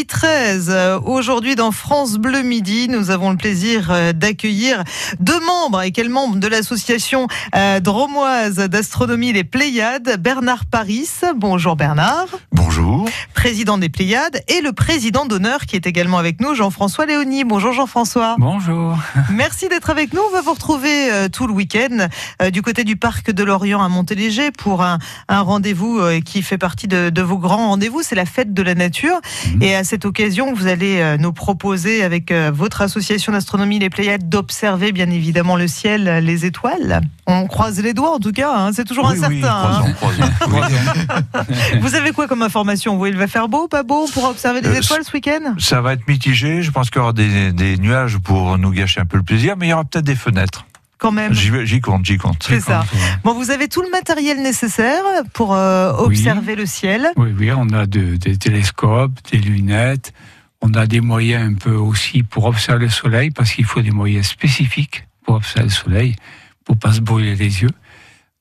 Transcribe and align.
Midi 0.00 0.06
13. 0.06 1.00
Aujourd'hui 1.04 1.56
dans 1.56 1.72
France 1.72 2.14
Bleu 2.14 2.40
Midi, 2.42 2.88
nous 2.88 3.10
avons 3.10 3.30
le 3.30 3.36
plaisir 3.36 3.88
euh, 3.90 4.14
d'accueillir 4.14 4.82
deux 5.18 5.38
membres 5.40 5.82
et 5.82 5.90
quels 5.90 6.08
membres 6.08 6.36
de 6.36 6.46
l'association 6.46 7.26
euh, 7.54 7.80
dromoise 7.80 8.56
d'astronomie 8.56 9.34
Les 9.34 9.44
Pléiades, 9.44 10.16
Bernard 10.18 10.64
Paris. 10.64 11.06
Bonjour 11.36 11.76
Bernard. 11.76 12.28
Bonjour. 12.50 13.10
Président 13.34 13.76
des 13.76 13.90
Pléiades 13.90 14.42
et 14.48 14.62
le 14.62 14.72
président 14.72 15.26
d'honneur 15.26 15.66
qui 15.66 15.76
est 15.76 15.86
également 15.86 16.16
avec 16.16 16.40
nous, 16.40 16.54
Jean-François 16.54 17.04
Léonie. 17.04 17.44
Bonjour 17.44 17.74
Jean-François. 17.74 18.36
Bonjour. 18.38 18.96
Merci 19.30 19.68
d'être 19.68 19.90
avec 19.90 20.14
nous. 20.14 20.22
On 20.30 20.32
va 20.32 20.40
vous 20.40 20.54
retrouver 20.54 21.12
euh, 21.12 21.28
tout 21.28 21.46
le 21.46 21.52
week-end 21.52 22.08
du 22.50 22.62
côté 22.62 22.84
du 22.84 22.96
parc 22.96 23.30
de 23.30 23.44
Lorient 23.44 23.82
à 23.82 23.88
Montéléger 23.88 24.50
pour 24.50 24.82
un, 24.82 24.98
rendez-vous 25.28 26.00
qui 26.24 26.42
fait 26.42 26.58
partie 26.58 26.88
de, 26.88 27.10
de 27.10 27.22
vos 27.22 27.36
grands 27.36 27.68
rendez-vous. 27.68 28.02
C'est 28.02 28.14
la 28.14 28.24
fête 28.24 28.54
de 28.54 28.62
la 28.62 28.74
nature. 28.74 29.20
Mhm. 29.46 29.62
Et 29.62 29.74
à 29.74 29.84
cette 29.90 30.04
occasion, 30.04 30.54
vous 30.54 30.68
allez 30.68 31.00
euh, 31.00 31.16
nous 31.16 31.32
proposer 31.32 32.04
avec 32.04 32.30
euh, 32.30 32.52
votre 32.54 32.80
association 32.80 33.32
d'astronomie 33.32 33.80
Les 33.80 33.90
Pléiades 33.90 34.28
d'observer 34.28 34.92
bien 34.92 35.10
évidemment 35.10 35.56
le 35.56 35.66
ciel, 35.66 36.24
les 36.24 36.46
étoiles. 36.46 37.00
On 37.26 37.48
croise 37.48 37.82
les 37.82 37.92
doigts 37.92 38.14
en 38.14 38.20
tout 38.20 38.30
cas, 38.30 38.54
hein. 38.54 38.70
c'est 38.72 38.84
toujours 38.84 39.08
incertain. 39.08 39.82
Hein. 39.82 41.44
vous 41.80 41.96
avez 41.96 42.12
quoi 42.12 42.28
comme 42.28 42.42
information 42.42 42.96
vous, 42.96 43.06
Il 43.06 43.16
va 43.16 43.26
faire 43.26 43.48
beau, 43.48 43.66
pas 43.66 43.82
beau 43.82 44.06
pour 44.14 44.26
observer 44.26 44.60
les 44.60 44.68
euh, 44.68 44.80
étoiles 44.80 45.02
ce 45.02 45.10
week-end? 45.10 45.56
Ça 45.58 45.80
va 45.80 45.94
être 45.94 46.06
mitigé. 46.06 46.62
Je 46.62 46.70
pense 46.70 46.88
qu'il 46.88 47.00
y 47.00 47.02
aura 47.02 47.12
des, 47.12 47.50
des 47.50 47.76
nuages 47.76 48.18
pour 48.18 48.58
nous 48.58 48.70
gâcher 48.70 49.00
un 49.00 49.06
peu 49.06 49.16
le 49.16 49.24
plaisir, 49.24 49.56
mais 49.58 49.66
il 49.66 49.70
y 49.70 49.72
aura 49.72 49.82
peut-être 49.82 50.04
des 50.04 50.14
fenêtres 50.14 50.66
quand 51.00 51.12
même. 51.12 51.32
J'y 51.32 51.80
compte, 51.80 52.04
j'y 52.04 52.18
compte. 52.18 52.44
C'est 52.46 52.60
ça. 52.60 52.84
Bon, 53.24 53.34
vous 53.34 53.50
avez 53.50 53.68
tout 53.68 53.82
le 53.82 53.90
matériel 53.90 54.40
nécessaire 54.42 55.02
pour 55.32 55.54
euh, 55.54 55.92
observer 55.92 56.54
le 56.54 56.66
ciel. 56.66 57.08
Oui, 57.16 57.34
oui, 57.36 57.50
on 57.52 57.68
a 57.70 57.86
des 57.86 58.18
télescopes, 58.36 59.18
des 59.32 59.38
lunettes. 59.38 60.12
On 60.60 60.74
a 60.74 60.86
des 60.86 61.00
moyens 61.00 61.50
un 61.50 61.54
peu 61.54 61.74
aussi 61.74 62.22
pour 62.22 62.44
observer 62.44 62.84
le 62.84 62.90
soleil, 62.90 63.30
parce 63.30 63.52
qu'il 63.52 63.64
faut 63.64 63.80
des 63.80 63.90
moyens 63.90 64.26
spécifiques 64.26 65.06
pour 65.24 65.36
observer 65.36 65.68
le 65.68 65.74
soleil, 65.74 66.16
pour 66.64 66.76
pas 66.76 66.92
se 66.92 67.00
brûler 67.00 67.34
les 67.34 67.62
yeux. 67.62 67.70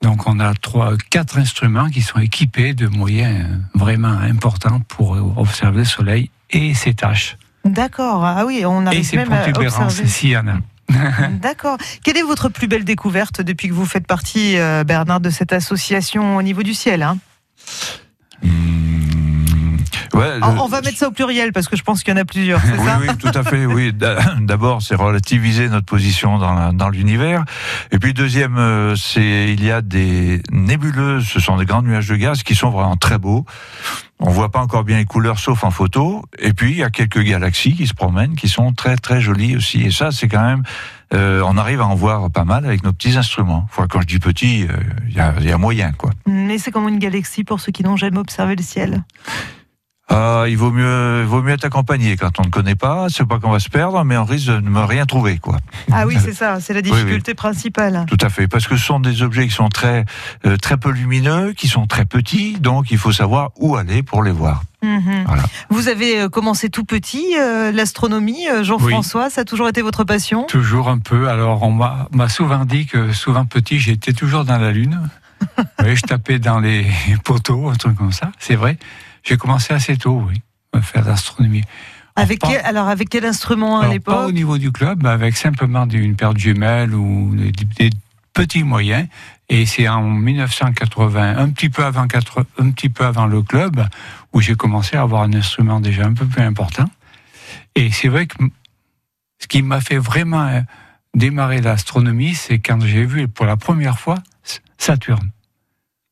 Donc 0.02 0.28
on 0.28 0.40
a 0.40 0.54
trois, 0.54 0.94
quatre 1.10 1.38
instruments 1.38 1.90
qui 1.90 2.02
sont 2.02 2.20
équipés 2.20 2.74
de 2.74 2.88
moyens 2.88 3.48
vraiment 3.74 4.18
importants 4.18 4.82
pour 4.88 5.12
observer 5.38 5.80
le 5.80 5.86
soleil 5.86 6.30
et 6.50 6.74
ses 6.74 6.94
tâches. 6.94 7.38
D'accord. 7.66 8.24
Ah 8.24 8.46
oui, 8.46 8.64
on 8.66 8.86
arrive 8.86 9.00
et 9.00 9.04
ses 9.04 9.18
même 9.18 9.32
à 9.32 9.48
observer. 9.48 10.08
s'il 10.08 10.30
y 10.30 10.38
en 10.38 10.48
a. 10.48 10.58
D'accord. 11.42 11.78
Quelle 12.04 12.18
est 12.18 12.24
votre 12.24 12.50
plus 12.50 12.68
belle 12.68 12.84
découverte 12.84 13.42
depuis 13.42 13.68
que 13.68 13.74
vous 13.74 13.86
faites 13.86 14.08
partie, 14.08 14.58
euh, 14.58 14.84
Bernard, 14.84 15.20
de 15.20 15.30
cette 15.30 15.54
association 15.54 16.38
au 16.38 16.42
niveau 16.42 16.64
du 16.64 16.74
ciel 16.74 17.04
hein? 17.04 17.18
On 20.42 20.68
va 20.68 20.82
mettre 20.82 20.98
ça 20.98 21.08
au 21.08 21.12
pluriel 21.12 21.52
parce 21.52 21.68
que 21.68 21.76
je 21.76 21.84
pense 21.84 22.04
qu'il 22.04 22.14
y 22.14 22.18
en 22.18 22.22
a 22.22 22.26
plusieurs. 22.26 22.62
oui, 22.64 22.86
ça 22.86 23.00
oui, 23.02 23.08
tout 23.18 23.32
à 23.38 23.44
fait. 23.44 23.66
Oui, 23.66 23.94
d'abord 24.40 24.82
c'est 24.82 24.96
relativiser 24.96 25.70
notre 25.70 25.86
position 25.86 26.38
dans, 26.38 26.74
dans 26.74 26.90
l'univers, 26.90 27.44
et 27.92 28.00
puis 28.00 28.14
deuxième, 28.14 28.58
euh, 28.58 28.96
c'est 28.96 29.54
il 29.54 29.64
y 29.64 29.72
a 29.72 29.82
des 29.82 30.42
nébuleuses, 30.52 31.26
ce 31.26 31.40
sont 31.40 31.58
des 31.58 31.66
grands 31.66 31.82
nuages 31.82 32.08
de 32.08 32.16
gaz 32.16 32.44
qui 32.44 32.56
sont 32.56 32.70
vraiment 32.70 32.98
très 32.98 33.18
beaux. 33.18 33.46
On 34.22 34.30
voit 34.32 34.52
pas 34.52 34.60
encore 34.60 34.84
bien 34.84 34.98
les 34.98 35.06
couleurs 35.06 35.40
sauf 35.40 35.64
en 35.64 35.72
photo. 35.72 36.24
Et 36.40 36.52
puis 36.52 36.72
il 36.72 36.78
y 36.78 36.84
a 36.84 36.90
quelques 36.90 37.22
galaxies 37.22 37.74
qui 37.74 37.88
se 37.88 37.94
promènent, 37.94 38.36
qui 38.36 38.50
sont 38.50 38.74
très 38.74 38.98
très 38.98 39.22
jolies 39.22 39.56
aussi. 39.56 39.82
Et 39.82 39.92
ça, 39.92 40.12
c'est 40.12 40.28
quand 40.28 40.44
même, 40.44 40.64
euh, 41.14 41.42
on 41.46 41.56
arrive 41.58 41.80
à 41.80 41.88
en 41.88 41.96
voir 41.96 42.30
pas 42.30 42.44
mal 42.44 42.66
avec 42.66 42.84
nos 42.84 42.92
petits 42.92 43.18
instruments. 43.18 43.66
Enfin, 43.70 43.88
quand 43.90 44.02
je 44.02 44.08
dis 44.08 44.20
petit, 44.20 44.68
euh, 44.70 44.76
il 45.08 45.14
y, 45.14 45.48
y, 45.48 45.52
a 45.52 45.58
moyen 45.58 45.94
quoi. 45.94 46.12
Mais 46.28 46.58
c'est 46.58 46.72
comme 46.72 46.90
une 46.90 47.00
galaxie 47.00 47.46
pour 47.46 47.62
ceux 47.62 47.72
qui 47.72 47.84
n'ont 47.84 47.96
jamais 47.96 48.20
observé 48.20 48.58
le 48.58 48.64
ciel. 48.64 49.04
Ah, 50.10 50.46
il 50.48 50.58
vaut 50.58 50.72
mieux, 50.72 51.24
vaut 51.24 51.44
mieux 51.44 51.54
être 51.54 51.66
accompagné 51.66 52.18
quand 52.18 52.40
on 52.40 52.44
ne 52.44 52.50
connaît 52.50 52.76
pas. 52.76 53.08
C'est 53.10 53.26
pas 53.26 53.40
qu'on 53.40 53.52
va 53.52 53.60
se 53.60 53.70
perdre, 53.70 54.04
mais 54.04 54.18
on 54.18 54.26
risque 54.26 54.48
de 54.48 54.60
ne 54.60 54.80
rien 54.80 55.06
trouver, 55.06 55.38
quoi. 55.38 55.58
Ah 55.92 56.08
oui, 56.08 56.18
c'est 56.20 56.34
ça, 56.34 56.60
c'est 56.60 56.74
la 56.74 56.82
difficulté 56.82 57.36
principale. 57.36 58.06
Tout 58.08 58.18
à 58.22 58.30
fait, 58.30 58.48
parce 58.48 58.68
que 58.68 58.76
ce 58.76 58.84
sont 58.84 59.00
des 59.00 59.22
objets 59.22 59.48
qui 59.48 59.54
sont 59.54 59.70
très, 59.70 60.06
euh, 60.46 60.58
très 60.58 60.78
peu 60.78 60.90
lumineux, 60.90 61.54
qui 61.54 61.68
sont 61.68 61.86
très 61.86 62.06
petits, 62.06 62.58
donc 62.60 62.90
il 62.90 62.98
faut 62.98 63.12
savoir 63.12 63.52
où 63.58 63.76
aller 63.76 64.02
pour 64.02 64.24
les 64.24 64.32
voir. 64.32 64.64
Mhm. 64.82 65.26
Vous 65.70 65.90
avez 65.90 66.22
euh, 66.22 66.30
commencé 66.30 66.70
tout 66.70 66.86
petit 66.86 67.36
euh, 67.38 67.72
l'astronomie, 67.72 68.48
Jean-François, 68.64 69.30
ça 69.30 69.42
a 69.42 69.46
toujours 69.46 69.68
été 69.68 69.82
votre 69.82 70.06
passion? 70.06 70.46
Toujours 70.46 70.88
un 70.90 71.00
peu. 71.00 71.28
Alors 71.28 71.62
on 71.64 71.72
m'a 71.72 72.30
souvent 72.30 72.66
dit 72.66 72.88
que 72.88 73.12
souvent 73.12 73.46
petit, 73.46 73.78
j'étais 73.78 74.14
toujours 74.14 74.46
dans 74.46 74.58
la 74.58 74.72
lune. 74.72 75.00
oui, 75.84 75.96
je 75.96 76.02
tapais 76.02 76.40
dans 76.40 76.60
les 76.60 76.86
poteaux, 77.24 77.70
un 77.70 77.76
truc 77.76 77.96
comme 77.96 78.12
ça. 78.12 78.32
C'est 78.40 78.56
vrai. 78.56 78.78
J'ai 79.24 79.38
commencé 79.38 79.74
assez 79.74 79.98
tôt, 79.98 80.24
oui, 80.28 80.42
à 80.74 80.82
faire 80.82 81.06
l'astronomie. 81.06 81.64
Avec 82.16 82.40
quel, 82.40 82.62
alors, 82.66 82.88
avec 82.88 83.10
quel 83.10 83.26
instrument 83.26 83.80
à 83.80 83.88
l'époque 83.88 84.16
Pas 84.16 84.28
au 84.28 84.32
niveau 84.32 84.58
du 84.58 84.72
club, 84.72 85.04
mais 85.04 85.10
avec 85.10 85.38
simplement 85.38 85.88
une 85.88 86.16
paire 86.16 86.34
de 86.34 86.40
jumelles 86.40 86.94
ou 86.94 87.34
des, 87.36 87.90
petits 88.34 88.64
moyens. 88.64 89.08
Et 89.50 89.66
c'est 89.66 89.88
en 89.88 90.04
1980, 90.04 91.38
un 91.38 91.50
petit 91.50 91.70
peu 91.70 91.84
avant, 91.84 92.04
un 92.04 92.72
petit 92.72 92.90
peu 92.90 93.06
avant 93.06 93.26
le 93.26 93.42
club, 93.42 93.86
où 94.34 94.42
j'ai 94.42 94.56
commencé 94.56 94.96
à 94.96 95.02
avoir 95.02 95.24
un 95.24 95.34
instrument 95.34 95.80
déjà 95.80 96.06
un 96.06 96.14
peu 96.14 96.26
plus 96.26 96.42
important. 96.42 96.90
Et 97.76 97.92
c'est 97.92 98.10
vrai 98.10 98.28
que 98.28 98.36
ce 99.40 99.48
qui 99.48 99.62
m'a 99.62 99.82
fait 99.82 99.98
vraiment 99.98 100.46
euh, 100.48 100.62
démarrer 101.14 101.62
l'astronomie, 101.62 102.36
c'est 102.36 102.60
quand 102.60 102.80
j'ai 102.82 103.06
vu 103.06 103.28
pour 103.28 103.46
la 103.46 103.58
première 103.58 103.98
fois 103.98 104.18
Saturne. 104.78 105.32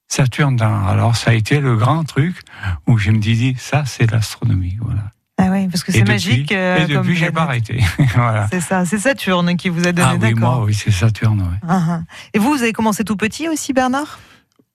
Saturne, 0.08 0.60
alors 0.62 1.16
ça 1.16 1.32
a 1.32 1.34
été 1.34 1.60
le 1.60 1.76
grand 1.76 2.04
truc 2.04 2.42
où 2.88 2.98
je 2.98 3.12
me 3.12 3.20
dis, 3.20 3.56
ça 3.60 3.84
c'est 3.86 4.10
l'astronomie, 4.10 4.78
voilà. 4.82 5.04
Ah 5.40 5.50
oui, 5.52 5.68
parce 5.68 5.84
que 5.84 5.92
c'est 5.92 6.04
magique. 6.04 6.52
Euh, 6.52 6.78
et 6.78 6.88
depuis, 6.88 7.16
j'ai 7.16 7.30
pas 7.30 7.44
arrêté. 7.44 7.80
voilà. 8.16 8.48
C'est 8.52 8.60
ça, 8.60 8.86
c'est 8.86 8.98
Saturne 8.98 9.56
qui 9.56 9.70
vous 9.70 9.88
a 9.88 9.92
donné, 9.92 10.10
ah, 10.12 10.18
oui, 10.20 10.34
moi, 10.34 10.64
oui, 10.64 10.74
c'est 10.74 10.90
Saturne. 10.90 11.42
Ouais. 11.42 11.60
Ah, 11.68 11.82
ah. 11.90 12.02
Et 12.34 12.40
vous, 12.40 12.52
vous 12.52 12.64
avez 12.64 12.74
commencé 12.74 13.04
tout 13.04 13.16
petit 13.16 13.48
aussi, 13.48 13.72
Bernard? 13.72 14.18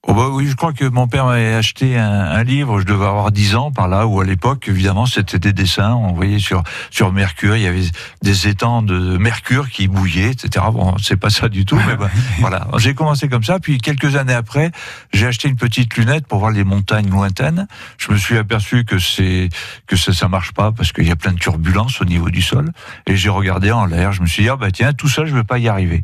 Oh 0.09 0.15
bah 0.15 0.31
oui, 0.33 0.49
je 0.49 0.57
crois 0.57 0.73
que 0.73 0.85
mon 0.85 1.07
père 1.07 1.27
m'avait 1.27 1.55
acheté 1.55 1.97
un, 1.97 2.11
un, 2.11 2.43
livre, 2.43 2.81
je 2.81 2.85
devais 2.85 3.07
avoir 3.07 3.31
10 3.31 3.55
ans 3.55 3.71
par 3.71 3.87
là, 3.87 4.05
où 4.05 4.21
à 4.21 4.25
l'époque, 4.25 4.67
évidemment, 4.67 5.07
c'était 5.07 5.39
des 5.39 5.53
dessins, 5.53 5.95
on 5.95 6.13
voyait 6.13 6.41
sur, 6.41 6.65
sur 6.91 7.13
Mercure, 7.13 7.55
il 7.55 7.63
y 7.63 7.69
avait 7.69 7.85
des 8.21 8.49
étangs 8.49 8.83
de 8.83 9.17
Mercure 9.17 9.71
qui 9.71 9.87
bouillaient, 9.87 10.33
etc. 10.33 10.67
Bon, 10.73 10.97
c'est 11.01 11.17
pas 11.17 11.31
ça 11.31 11.49
du 11.49 11.65
tout, 11.65 11.79
mais 11.87 11.95
bah, 11.95 12.11
voilà. 12.41 12.67
J'ai 12.79 12.95
commencé 12.95 13.29
comme 13.29 13.45
ça, 13.45 13.61
puis 13.61 13.79
quelques 13.79 14.17
années 14.17 14.35
après, 14.35 14.73
j'ai 15.12 15.29
acheté 15.29 15.49
une 15.49 15.55
petite 15.55 15.97
lunette 15.97 16.27
pour 16.27 16.41
voir 16.41 16.51
les 16.51 16.65
montagnes 16.65 17.09
lointaines. 17.09 17.69
Je 17.97 18.11
me 18.11 18.17
suis 18.17 18.37
aperçu 18.37 18.85
que 18.85 18.99
c'est, 18.99 19.51
que 19.87 19.95
ça, 19.95 20.12
ça 20.12 20.27
marche 20.27 20.51
pas 20.51 20.73
parce 20.73 20.91
qu'il 20.91 21.07
y 21.07 21.12
a 21.12 21.17
plein 21.17 21.33
de 21.33 21.39
turbulences 21.39 22.01
au 22.01 22.07
niveau 22.07 22.29
du 22.29 22.43
sol. 22.43 22.73
Et 23.07 23.15
j'ai 23.15 23.31
regardé 23.31 23.71
en 23.71 23.87
l'air, 23.87 24.11
je 24.11 24.23
me 24.23 24.27
suis 24.27 24.43
dit, 24.43 24.49
ah 24.49 24.57
bah 24.57 24.73
tiens, 24.73 24.95
tout 24.95 25.09
ça, 25.09 25.27
je 25.27 25.35
vais 25.37 25.45
pas 25.45 25.61
y 25.61 25.69
arriver. 25.69 26.03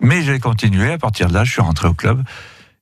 Mais 0.00 0.22
j'ai 0.22 0.40
continué, 0.40 0.90
à 0.90 0.98
partir 0.98 1.28
de 1.28 1.34
là, 1.34 1.44
je 1.44 1.52
suis 1.52 1.62
rentré 1.62 1.86
au 1.86 1.94
club 1.94 2.24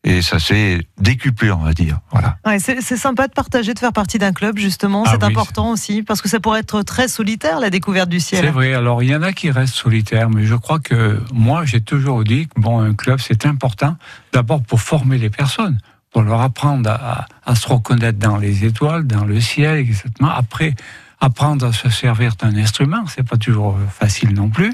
et 0.04 0.22
ça 0.22 0.38
s'est 0.38 0.86
décuplé, 0.98 1.50
on 1.50 1.58
va 1.58 1.72
dire. 1.72 1.98
Voilà. 2.12 2.38
Ouais, 2.46 2.58
c'est 2.60 2.96
sympa 2.96 3.26
de 3.26 3.32
partager, 3.32 3.74
de 3.74 3.78
faire 3.78 3.92
partie 3.92 4.18
d'un 4.18 4.32
club, 4.32 4.56
justement. 4.56 5.02
Ah 5.04 5.12
c'est 5.12 5.24
important 5.24 5.70
aussi, 5.70 6.02
parce 6.02 6.22
que 6.22 6.28
ça 6.28 6.38
pourrait 6.38 6.60
être 6.60 6.82
très 6.82 7.08
solitaire, 7.08 7.58
la 7.58 7.70
découverte 7.70 8.08
du 8.08 8.20
ciel. 8.20 8.44
C'est 8.44 8.50
vrai. 8.50 8.72
Alors, 8.74 9.02
il 9.02 9.10
y 9.10 9.16
en 9.16 9.22
a 9.22 9.32
qui 9.32 9.50
restent 9.50 9.74
solitaires, 9.74 10.30
mais 10.30 10.44
je 10.44 10.54
crois 10.54 10.78
que 10.78 11.20
moi, 11.32 11.64
j'ai 11.64 11.80
toujours 11.80 12.22
dit 12.22 12.46
que 12.46 12.60
bon, 12.60 12.78
un 12.78 12.94
club, 12.94 13.18
c'est 13.20 13.46
important, 13.46 13.96
d'abord 14.32 14.62
pour 14.62 14.80
former 14.80 15.18
les 15.18 15.30
personnes, 15.30 15.80
pour 16.12 16.22
leur 16.22 16.40
apprendre 16.40 16.88
à, 16.88 17.26
à, 17.44 17.54
se 17.56 17.68
reconnaître 17.68 18.18
dans 18.18 18.36
les 18.36 18.64
étoiles, 18.64 19.06
dans 19.06 19.24
le 19.24 19.40
ciel, 19.40 19.78
etc. 19.78 20.04
Après, 20.20 20.74
apprendre 21.20 21.66
à 21.66 21.72
se 21.72 21.90
servir 21.90 22.36
d'un 22.36 22.56
instrument, 22.56 23.06
c'est 23.08 23.26
pas 23.26 23.38
toujours 23.38 23.76
facile 23.90 24.34
non 24.34 24.50
plus 24.50 24.72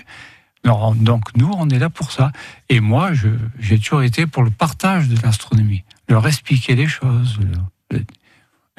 donc 0.64 1.24
nous, 1.36 1.50
on 1.56 1.68
est 1.70 1.78
là 1.78 1.90
pour 1.90 2.12
ça. 2.12 2.32
Et 2.68 2.80
moi, 2.80 3.10
j'ai 3.58 3.78
toujours 3.78 4.02
été 4.02 4.26
pour 4.26 4.42
le 4.42 4.50
partage 4.50 5.08
de 5.08 5.20
l'astronomie, 5.22 5.84
leur 6.08 6.26
expliquer 6.26 6.74
les 6.74 6.86
choses, 6.86 7.38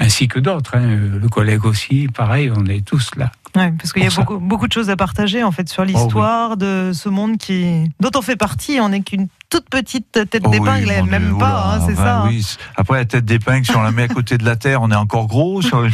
ainsi 0.04 0.28
que 0.28 0.40
d'autres. 0.40 0.76
Hein. 0.76 1.00
Le 1.22 1.30
collègue 1.30 1.66
aussi, 1.66 2.08
pareil, 2.14 2.52
on 2.56 2.66
est 2.66 2.86
tous 2.86 3.12
là. 3.16 3.32
Ouais, 3.56 3.72
parce 3.78 3.94
qu'il 3.94 4.04
y 4.04 4.08
a 4.08 4.10
beaucoup, 4.10 4.40
beaucoup, 4.40 4.68
de 4.68 4.74
choses 4.74 4.90
à 4.90 4.96
partager 4.96 5.44
en 5.44 5.52
fait 5.52 5.70
sur 5.70 5.86
l'histoire 5.86 6.52
oh 6.54 6.56
de 6.56 6.92
ce 6.92 7.08
monde 7.08 7.38
qui 7.38 7.84
dont 8.00 8.10
on 8.16 8.24
fait 8.24 8.36
partie. 8.36 8.80
On 8.82 8.90
n'est 8.90 9.02
qu'une 9.02 9.28
toute 9.48 9.70
petite 9.70 10.12
tête 10.12 10.42
oh 10.44 10.50
d'épingle, 10.50 10.92
même 11.08 11.38
pas, 11.38 11.76
hein, 11.76 11.86
c'est 11.88 11.96
ça. 11.96 12.22
Hein. 12.22 12.30
Oui. 12.30 12.44
Après 12.76 12.98
la 12.98 13.06
tête 13.06 13.26
d'épingle, 13.26 13.64
si 13.64 13.76
on 13.76 13.84
la 13.84 13.92
met 13.92 14.04
à 14.04 14.08
côté 14.08 14.40
de 14.40 14.44
la 14.46 14.56
Terre, 14.56 14.82
on 14.82 14.90
est 14.90 14.96
encore 14.96 15.28
gros 15.28 15.62
sur. 15.62 15.88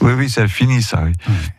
Oui, 0.00 0.12
oui, 0.16 0.30
ça 0.30 0.48
finit 0.48 0.82
ça. 0.82 1.02
Oui, 1.04 1.12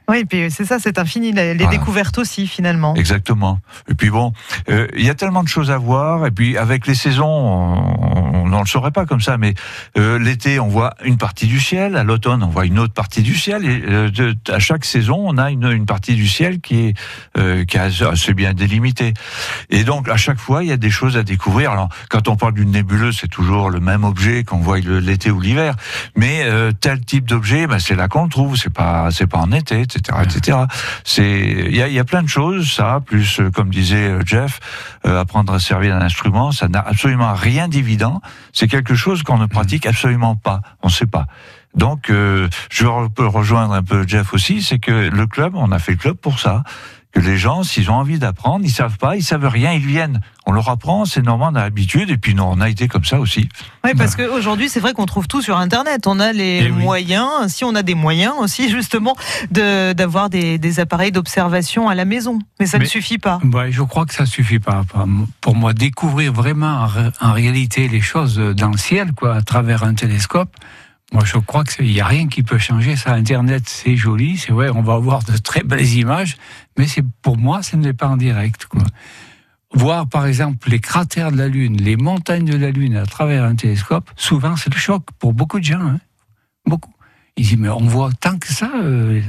oui 0.10 0.26
puis 0.26 0.52
c'est 0.52 0.66
ça, 0.66 0.80
c'est 0.80 1.00
infini. 1.00 1.32
Les 1.32 1.68
découvertes 1.68 2.18
aussi 2.18 2.48
finalement. 2.48 2.96
Exactement. 2.96 3.60
Et 3.88 3.94
puis 3.94 4.10
bon, 4.10 4.34
euh, 4.70 4.88
il 4.98 5.06
y 5.06 5.10
a 5.10 5.16
tellement 5.16 5.44
de 5.44 5.48
choses 5.48 5.72
à 5.72 5.78
voir. 5.78 6.26
Et 6.26 6.32
puis 6.32 6.58
avec 6.58 6.88
les 6.88 6.96
saisons, 6.96 7.26
on 7.26 8.29
on 8.54 8.60
ne 8.60 8.64
le 8.64 8.70
saurait 8.70 8.92
pas 8.92 9.06
comme 9.06 9.22
ça, 9.22 9.38
mais 9.38 9.54
euh, 9.98 10.20
l'été, 10.20 10.60
on 10.60 10.68
voit 10.68 10.94
une 11.04 11.18
partie 11.18 11.48
du 11.48 11.60
ciel, 11.60 11.96
à 11.96 12.04
l'automne, 12.04 12.44
on 12.44 12.50
voit 12.50 12.66
une 12.66 12.80
autre 12.80 12.94
partie 12.94 13.22
du 13.22 13.36
ciel, 13.36 13.66
et 13.66 13.84
euh, 13.88 14.10
de- 14.10 14.36
à 14.52 14.60
chaque 14.60 14.86
saison, 14.86 15.18
on 15.26 15.38
a 15.38 15.50
une, 15.52 15.66
une 15.72 15.86
partie 15.86 16.16
du 16.16 16.28
ciel 16.28 16.60
qui 16.62 16.88
est, 16.88 16.94
euh, 17.38 17.66
qui 17.66 17.78
assez 17.78 18.34
bien 18.34 18.54
délimitée. 18.54 19.14
Et 19.70 19.84
donc, 19.84 20.10
à 20.10 20.18
chaque 20.18 20.40
fois, 20.40 20.64
il 20.64 20.70
y 20.70 20.72
a 20.72 20.78
des 20.78 20.90
choses 20.90 21.18
à 21.18 21.24
découvrir. 21.24 21.72
Alors, 21.72 21.90
quand 22.10 22.28
on 22.28 22.36
parle 22.36 22.54
d'une 22.54 22.72
nébuleuse, 22.72 23.18
c'est 23.22 23.28
toujours 23.30 23.70
le 23.70 23.80
même 23.80 24.04
objet 24.04 24.44
qu'on 24.44 24.60
voit 24.60 24.80
l'été 24.80 25.32
ou 25.32 25.40
l'hiver, 25.40 25.76
mais 26.16 26.42
euh, 26.44 26.72
tel 26.72 27.00
type 27.06 27.26
d'objet, 27.28 27.68
ben, 27.68 27.80
c'est 27.80 27.96
là 27.96 28.08
qu'on 28.08 28.24
le 28.24 28.30
trouve, 28.30 28.56
c'est 28.58 28.70
pas, 28.74 29.10
c'est 29.12 29.28
pas 29.28 29.40
en 29.40 29.52
été, 29.52 29.82
etc., 29.82 30.18
etc. 30.24 30.58
C'est, 31.04 31.40
il 31.70 31.76
y 31.76 31.82
a, 31.82 31.88
y 31.88 32.00
a 32.00 32.04
plein 32.04 32.24
de 32.24 32.28
choses, 32.30 32.72
ça, 32.72 33.02
plus, 33.06 33.40
euh, 33.40 33.50
comme 33.50 33.70
disait 33.70 34.10
euh, 34.10 34.22
Jeff, 34.26 34.60
apprendre 35.04 35.54
à 35.54 35.60
servir 35.60 35.96
un 35.96 36.02
instrument, 36.02 36.52
ça 36.52 36.68
n'a 36.68 36.80
absolument 36.80 37.34
rien 37.34 37.68
d'évident. 37.68 38.22
C'est 38.54 38.68
quelque 38.68 38.96
chose 38.96 39.24
qu'on 39.24 39.38
ne 39.38 39.46
pratique 39.46 39.86
absolument 39.86 40.36
pas. 40.36 40.62
On 40.82 40.88
ne 40.88 40.94
sait 40.94 41.06
pas. 41.06 41.28
Donc, 41.76 42.10
euh, 42.10 42.50
je 42.72 42.86
peux 43.10 43.28
rejoindre 43.28 43.74
un 43.74 43.84
peu 43.84 44.08
Jeff 44.08 44.34
aussi, 44.34 44.64
c'est 44.64 44.80
que 44.80 45.10
le 45.10 45.28
club, 45.28 45.54
on 45.56 45.72
a 45.72 45.80
fait 45.80 45.92
le 45.92 45.98
club 45.98 46.18
pour 46.18 46.40
ça. 46.40 46.64
Que 47.12 47.22
les 47.22 47.40
gens, 47.40 47.64
s'ils 47.64 47.90
ont 47.90 47.96
envie 47.96 48.20
d'apprendre, 48.20 48.64
ils 48.64 48.72
savent 48.72 48.98
pas, 49.00 49.16
ils 49.16 49.24
savent 49.24 49.48
rien, 49.48 49.74
ils 49.74 49.84
viennent. 49.86 50.22
On 50.46 50.52
leur 50.52 50.70
apprend, 50.70 51.06
c'est 51.06 51.24
normal, 51.24 51.50
on 51.54 51.56
a 51.56 51.62
l'habitude, 51.64 52.12
et 52.12 52.18
puis 52.18 52.36
nous, 52.36 52.44
on 52.44 52.62
a 52.62 52.70
été 52.70 52.88
comme 52.88 53.04
ça 53.04 53.20
aussi. 53.20 53.50
Oui, 53.84 53.92
parce 53.98 54.16
qu'aujourd'hui, 54.16 54.70
c'est 54.70 54.80
vrai 54.80 54.94
qu'on 54.94 55.08
trouve 55.08 55.28
tout 55.28 55.42
sur 55.42 55.58
Internet. 55.58 56.06
On 56.06 56.20
a 56.20 56.32
les 56.34 56.66
Eh 56.68 56.72
oui. 56.72 56.84
moyens, 56.84 57.48
si 57.48 57.64
on 57.64 57.74
a 57.74 57.82
des 57.82 57.96
moyens 57.96 58.34
aussi, 58.40 58.70
justement, 58.70 59.16
de- 59.50 59.94
d'avoir 59.94 60.30
des, 60.30 60.60
des 60.60 60.80
appareils 60.80 61.12
d'observation 61.12 61.90
à 61.90 61.96
la 61.96 62.06
maison. 62.06 62.38
Mais 62.60 62.68
ça 62.68 62.78
ne 62.78 62.86
suffit 62.86 63.18
pas. 63.18 63.40
Ouais, 63.44 63.72
je 63.72 63.82
crois 63.82 64.06
que 64.06 64.14
ça 64.14 64.28
suffit 64.28 64.60
pas. 64.60 64.84
Pour 65.42 65.56
moi, 65.56 65.74
découvrir 65.74 66.32
vraiment 66.32 66.86
en, 67.22 67.28
en 67.28 67.34
réalité 67.34 67.88
les 67.88 68.02
choses 68.02 68.38
dans 68.38 68.70
le 68.70 68.78
ciel, 68.78 69.14
quoi, 69.14 69.36
à 69.36 69.42
travers 69.42 69.84
un 69.84 69.96
télescope. 69.96 70.56
Moi, 71.12 71.24
je 71.26 71.38
crois 71.38 71.64
que 71.64 71.82
il 71.82 71.92
y 71.92 72.02
a 72.02 72.06
rien 72.06 72.28
qui 72.28 72.44
peut 72.44 72.60
changer 72.60 72.96
ça. 72.96 73.14
Internet, 73.14 73.64
c'est 73.68 73.96
joli, 73.96 74.38
c'est 74.38 74.52
vrai, 74.52 74.70
on 74.70 74.82
va 74.82 74.94
avoir 74.94 75.24
de 75.24 75.38
très 75.38 75.64
belles 75.64 75.94
images, 75.94 76.38
mais 76.78 76.88
c'est 76.88 77.04
pour 77.22 77.38
moi, 77.38 77.64
ce 77.64 77.76
n'est 77.76 77.94
pas 77.94 78.08
en 78.08 78.18
direct, 78.18 78.66
quoi. 78.66 78.84
Voir, 79.74 80.08
par 80.08 80.26
exemple, 80.26 80.70
les 80.70 80.80
cratères 80.80 81.32
de 81.32 81.38
la 81.38 81.48
Lune, 81.48 81.78
les 81.78 81.96
montagnes 81.96 82.46
de 82.46 82.58
la 82.58 82.72
Lune 82.72 82.96
à 82.96 83.06
travers 83.06 83.44
un 83.44 83.56
télescope, 83.56 84.10
souvent, 84.16 84.56
c'est 84.56 84.74
le 84.74 84.80
choc 84.80 85.04
pour 85.20 85.34
beaucoup 85.34 85.60
de 85.60 85.64
gens, 85.64 85.82
hein. 85.82 86.00
beaucoup. 86.66 86.94
Ils 87.38 87.46
disent, 87.46 87.58
mais 87.58 87.70
on 87.70 87.86
voit 87.86 88.12
tant 88.20 88.38
que 88.38 88.52
ça, 88.52 88.72
euh, 88.76 89.22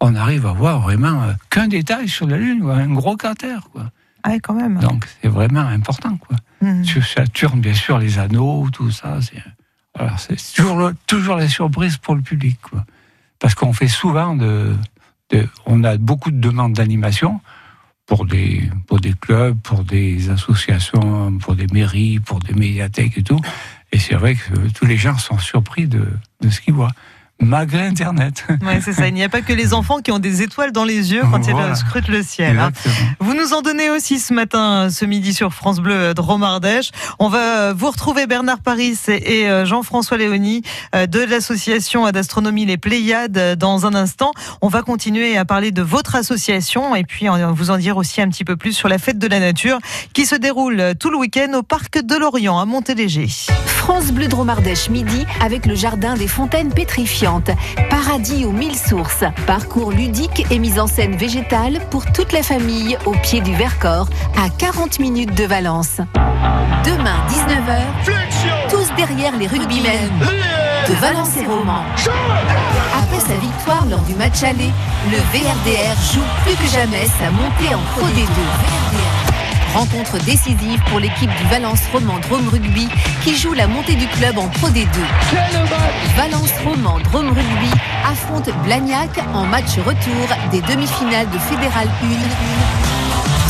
on 0.00 0.14
arrive 0.14 0.46
à 0.46 0.52
voir 0.52 0.80
vraiment 0.80 1.22
euh, 1.22 1.32
qu'un 1.50 1.68
détail 1.68 2.08
sur 2.08 2.26
la 2.26 2.38
Lune, 2.38 2.60
quoi, 2.60 2.76
un 2.76 2.92
gros 2.92 3.16
cratère, 3.16 3.68
quoi. 3.72 3.90
Ah 4.24 4.38
quand 4.42 4.54
même. 4.54 4.78
Donc 4.80 5.06
c'est 5.20 5.28
vraiment 5.28 5.60
important. 5.60 6.16
Quoi. 6.16 6.38
Mhm. 6.62 6.84
Sur 6.84 7.04
Saturne, 7.04 7.60
bien 7.60 7.74
sûr, 7.74 7.98
les 7.98 8.18
anneaux, 8.18 8.68
tout 8.72 8.90
ça, 8.90 9.18
c'est 9.20 9.42
voilà, 9.96 10.16
c'est 10.16 10.36
toujours, 10.54 10.90
toujours 11.06 11.36
la 11.36 11.48
surprise 11.48 11.96
pour 11.98 12.14
le 12.14 12.22
public. 12.22 12.58
Parce 13.38 13.54
qu'on 13.54 13.72
fait 13.72 13.88
souvent 13.88 14.34
de, 14.34 14.74
de- 15.30 15.48
On 15.66 15.84
a 15.84 15.96
beaucoup 15.96 16.30
de 16.30 16.38
demandes 16.40 16.72
d'animation 16.74 17.40
pour 18.06 18.26
des, 18.26 18.70
pour 18.86 19.00
des 19.00 19.12
clubs, 19.14 19.58
pour 19.60 19.84
des 19.84 20.30
associations, 20.30 21.38
pour 21.38 21.54
des 21.56 21.66
mairies, 21.68 22.18
pour 22.20 22.38
des 22.40 22.54
médiathèques 22.54 23.18
et 23.18 23.22
tout. 23.22 23.40
Et 23.92 23.98
c'est 23.98 24.14
vrai 24.14 24.34
que 24.34 24.68
tous 24.74 24.86
les 24.86 24.96
gens 24.96 25.16
sont 25.18 25.38
surpris 25.38 25.86
de, 25.86 26.06
de 26.40 26.50
ce 26.50 26.60
qu'ils 26.60 26.74
voient, 26.74 26.92
malgré 27.40 27.86
Internet. 27.86 28.44
Ouais, 28.62 28.80
c'est 28.82 28.92
ça. 28.92 29.08
Il 29.08 29.14
n'y 29.14 29.22
a 29.22 29.28
pas 29.28 29.42
que 29.42 29.52
les 29.52 29.74
enfants 29.74 29.98
qui 30.00 30.10
ont 30.12 30.18
des 30.18 30.42
étoiles 30.42 30.72
dans 30.72 30.84
les 30.84 31.12
yeux 31.12 31.22
quand 31.30 31.42
Voilà. 31.50 31.70
ils 31.70 31.76
scrutent 31.76 32.08
le 32.08 32.22
ciel. 32.22 32.58
hein. 32.58 32.70
Vous 33.20 33.34
nous 33.34 33.52
en 33.52 33.60
donnez 33.60 33.90
aussi 33.90 34.18
ce 34.18 34.32
matin, 34.32 34.88
ce 34.90 35.04
midi 35.04 35.34
sur 35.34 35.52
France 35.52 35.80
Bleu 35.80 36.14
Dromardèche. 36.14 36.90
On 37.18 37.28
va 37.28 37.38
euh, 37.68 37.74
vous 37.76 37.90
retrouver 37.90 38.26
Bernard 38.26 38.60
Paris 38.60 38.96
et 39.08 39.48
euh, 39.48 39.66
Jean-François 39.66 40.16
Léony 40.16 40.62
euh, 40.94 41.06
de 41.06 41.20
l'association 41.20 42.10
d'astronomie 42.10 42.64
Les 42.66 42.78
Pléiades 42.78 43.36
euh, 43.36 43.56
dans 43.56 43.84
un 43.86 43.94
instant. 43.94 44.32
On 44.62 44.68
va 44.68 44.82
continuer 44.82 45.36
à 45.36 45.44
parler 45.44 45.70
de 45.70 45.82
votre 45.82 46.14
association 46.14 46.94
et 46.94 47.04
puis 47.04 47.26
vous 47.52 47.70
en 47.70 47.76
dire 47.78 47.96
aussi 47.96 48.20
un 48.22 48.28
petit 48.28 48.44
peu 48.44 48.56
plus 48.56 48.72
sur 48.72 48.88
la 48.88 48.98
fête 48.98 49.18
de 49.18 49.26
la 49.26 49.40
nature 49.40 49.78
qui 50.12 50.24
se 50.26 50.34
déroule 50.36 50.80
euh, 50.80 50.94
tout 50.94 51.10
le 51.10 51.16
week-end 51.18 51.52
au 51.54 51.62
parc 51.62 51.98
de 52.02 52.16
Lorient 52.16 52.58
à 52.58 52.64
Montéléger. 52.64 53.28
France 53.84 54.12
Bleu 54.12 54.28
Dromardèche 54.28 54.88
midi 54.88 55.26
avec 55.42 55.66
le 55.66 55.74
jardin 55.74 56.14
des 56.14 56.26
fontaines 56.26 56.72
pétrifiantes. 56.72 57.50
Paradis 57.90 58.46
aux 58.46 58.50
mille 58.50 58.74
sources. 58.74 59.24
Parcours 59.46 59.92
ludique 59.92 60.46
et 60.50 60.58
mise 60.58 60.80
en 60.80 60.86
scène 60.86 61.16
végétale 61.16 61.80
pour 61.90 62.10
toute 62.10 62.32
la 62.32 62.42
famille 62.42 62.96
au 63.04 63.10
pied 63.10 63.42
du 63.42 63.54
Vercors 63.54 64.08
à 64.38 64.48
40 64.48 65.00
minutes 65.00 65.34
de 65.34 65.44
Valence. 65.44 65.98
Demain 66.86 67.26
19h, 67.28 68.70
tous 68.70 68.90
derrière 68.96 69.36
les 69.36 69.48
rugbymen 69.48 70.08
de 70.88 70.94
Valence 70.94 71.36
et 71.36 71.44
Romans. 71.44 71.84
Après 73.02 73.20
sa 73.20 73.36
victoire 73.36 73.84
lors 73.90 74.00
du 74.00 74.14
match 74.14 74.42
aller, 74.44 74.72
le 75.10 75.18
VRDR 75.18 75.94
joue 76.10 76.24
plus 76.42 76.56
que 76.56 76.72
jamais 76.72 77.04
sa 77.20 77.30
montée 77.30 77.74
en 77.74 77.80
Pro 77.98 78.06
D2. 78.06 79.23
Rencontre 79.74 80.18
décisive 80.24 80.80
pour 80.88 81.00
l'équipe 81.00 81.30
du 81.30 81.44
Valence 81.50 81.80
Roman 81.92 82.20
Drôme 82.20 82.48
Rugby 82.48 82.88
qui 83.24 83.36
joue 83.36 83.52
la 83.54 83.66
montée 83.66 83.96
du 83.96 84.06
club 84.06 84.38
en 84.38 84.46
Pro 84.46 84.68
D2. 84.68 84.86
Valence 86.16 86.52
Roman 86.64 87.00
Drôme 87.00 87.30
Rugby 87.30 87.70
affronte 88.08 88.50
Blagnac 88.62 89.10
en 89.34 89.44
match 89.44 89.76
retour 89.78 90.28
des 90.52 90.60
demi-finales 90.60 91.28
de 91.28 91.38
Fédéral 91.38 91.88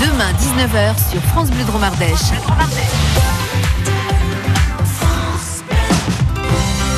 1. 0.01 0.07
Demain 0.07 0.33
19h 0.33 1.11
sur 1.11 1.21
France 1.25 1.51
Bleu 1.51 1.65
Dromardèche. 1.65 2.33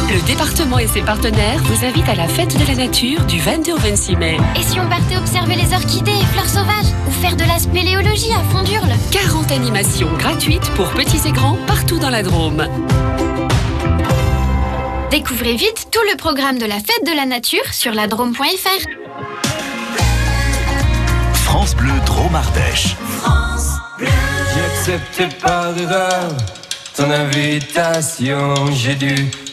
Le 0.08 0.24
département 0.24 0.78
et 0.78 0.86
ses 0.86 1.02
partenaires 1.02 1.58
vous 1.64 1.84
invitent 1.84 2.08
à 2.08 2.14
la 2.14 2.28
fête 2.28 2.56
de 2.56 2.64
la 2.64 2.76
nature 2.76 3.24
du 3.24 3.40
22 3.40 3.72
au 3.72 3.76
26 3.76 4.14
mai. 4.16 4.36
Et 4.56 4.62
si 4.62 4.78
on 4.78 4.88
partait 4.88 5.16
observer 5.16 5.56
les 5.56 5.74
orchidées 5.74 6.12
et 6.12 6.24
fleurs 6.26 6.48
sauvages 6.48 6.92
Ou 7.08 7.10
faire 7.10 7.34
de 7.34 7.42
la 7.42 7.58
spéléologie 7.58 8.32
à 8.32 8.42
Fondurle 8.52 8.92
40 9.10 9.50
animations 9.50 10.12
gratuites 10.16 10.70
pour 10.76 10.90
petits 10.90 11.26
et 11.26 11.32
grands 11.32 11.58
partout 11.66 11.98
dans 11.98 12.10
la 12.10 12.22
Drôme. 12.22 12.68
Découvrez 15.10 15.56
vite 15.56 15.88
tout 15.90 16.02
le 16.08 16.16
programme 16.16 16.60
de 16.60 16.66
la 16.66 16.76
fête 16.76 17.04
de 17.04 17.16
la 17.16 17.26
nature 17.26 17.72
sur 17.72 17.92
ladrome.fr. 17.92 18.86
France 21.32 21.74
Bleu 21.74 21.92
Dromardèche. 22.06 22.94
J'ai 23.98 24.92
accepté 24.92 25.36
par 25.42 25.76
erreur 25.76 26.30
ton 26.96 27.10
invitation. 27.10 28.54
J'ai 28.72 28.94
dû 28.94 29.30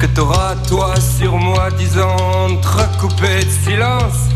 Que 0.00 0.06
t'auras 0.06 0.54
toi 0.66 0.94
sur 0.96 1.36
moi, 1.36 1.68
disons, 1.76 2.16
entrecoupé 2.48 3.44
de 3.44 3.50
silence. 3.50 4.30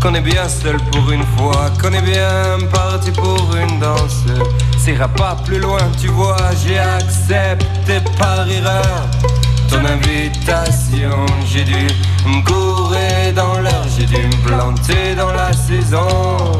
Qu'on 0.00 0.14
est 0.14 0.20
bien 0.20 0.48
seul 0.48 0.76
pour 0.92 1.10
une 1.10 1.24
fois, 1.36 1.68
qu'on 1.82 1.92
est 1.92 2.02
bien 2.02 2.58
parti 2.72 3.10
pour 3.10 3.56
une 3.56 3.80
danse. 3.80 4.24
Ça 4.78 4.90
ira 4.92 5.08
pas 5.08 5.36
plus 5.44 5.58
loin, 5.58 5.80
tu 6.00 6.06
vois, 6.06 6.36
j'ai 6.64 6.78
accepté 6.78 8.00
par 8.20 8.48
erreur 8.48 9.08
ton 9.68 9.84
invitation. 9.84 11.26
J'ai 11.44 11.64
dû 11.64 11.88
me 12.26 12.44
courir 12.44 13.34
dans 13.34 13.60
l'heure, 13.60 13.86
j'ai 13.98 14.06
dû 14.06 14.16
me 14.16 14.46
planter 14.46 15.16
dans 15.16 15.32
la 15.32 15.52
saison. 15.52 16.52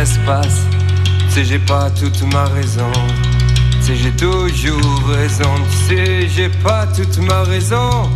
Espace. 0.00 0.62
Tu 1.28 1.34
sais, 1.34 1.44
j'ai 1.44 1.58
pas 1.58 1.90
toute 1.90 2.22
ma 2.32 2.44
raison. 2.44 2.90
Tu 3.80 3.82
sais, 3.82 3.96
j'ai 3.96 4.12
toujours 4.12 5.02
raison. 5.08 5.54
Tu 5.70 5.76
sais, 5.88 6.28
j'ai 6.28 6.48
pas 6.48 6.86
toute 6.86 7.18
ma 7.18 7.42
raison. 7.42 8.10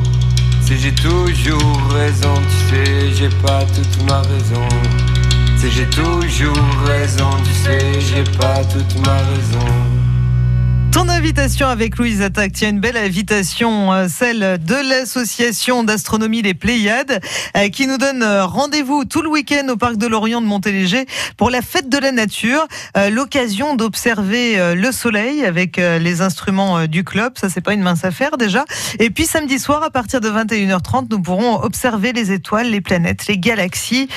Tu 0.60 0.68
sais, 0.68 0.76
j'ai 0.76 0.94
toujours 0.94 1.80
raison. 1.92 2.34
Tu 2.34 2.76
sais, 2.76 3.12
j'ai 3.14 3.28
pas 3.28 3.64
toute 3.64 4.02
ma 4.08 4.20
raison. 4.22 4.68
Tu 5.54 5.58
sais, 5.58 5.70
j'ai 5.70 5.86
toujours 5.86 6.56
raison. 6.86 7.30
Tu 7.44 7.52
sais, 7.52 8.00
j'ai 8.00 8.24
pas 8.38 8.62
toute 8.64 9.06
ma 9.06 9.16
raison. 9.16 9.89
Ton 11.00 11.08
invitation 11.08 11.66
avec 11.66 11.96
Louise 11.96 12.20
Attaque, 12.20 12.52
tiens, 12.52 12.68
une 12.68 12.80
belle 12.80 12.98
invitation, 12.98 13.90
euh, 13.90 14.06
celle 14.06 14.58
de 14.62 14.74
l'association 14.86 15.82
d'astronomie 15.82 16.42
Les 16.42 16.52
Pléiades, 16.52 17.22
euh, 17.56 17.70
qui 17.70 17.86
nous 17.86 17.96
donne 17.96 18.22
euh, 18.22 18.44
rendez-vous 18.44 19.06
tout 19.06 19.22
le 19.22 19.30
week-end 19.30 19.66
au 19.70 19.78
parc 19.78 19.96
de 19.96 20.06
Lorient 20.06 20.42
de 20.42 20.46
Montéléger 20.46 21.06
pour 21.38 21.48
la 21.48 21.62
fête 21.62 21.88
de 21.88 21.96
la 21.96 22.12
nature, 22.12 22.66
l'occasion 23.10 23.76
d'observer 23.76 24.74
le 24.74 24.92
soleil 24.92 25.46
avec 25.46 25.78
les 25.78 26.20
instruments 26.20 26.86
du 26.86 27.02
club, 27.02 27.32
ça 27.38 27.48
c'est 27.48 27.62
pas 27.62 27.72
une 27.72 27.80
mince 27.80 28.04
affaire 28.04 28.36
déjà. 28.36 28.66
Et 28.98 29.08
puis 29.08 29.24
samedi 29.24 29.58
soir, 29.58 29.82
à 29.82 29.90
partir 29.90 30.20
de 30.20 30.28
21h30, 30.28 31.06
nous 31.10 31.22
pourrons 31.22 31.62
observer 31.62 32.12
les 32.12 32.32
étoiles, 32.32 32.68
les 32.68 32.82
planètes, 32.82 33.26
les 33.26 33.38
galaxies, 33.38 34.08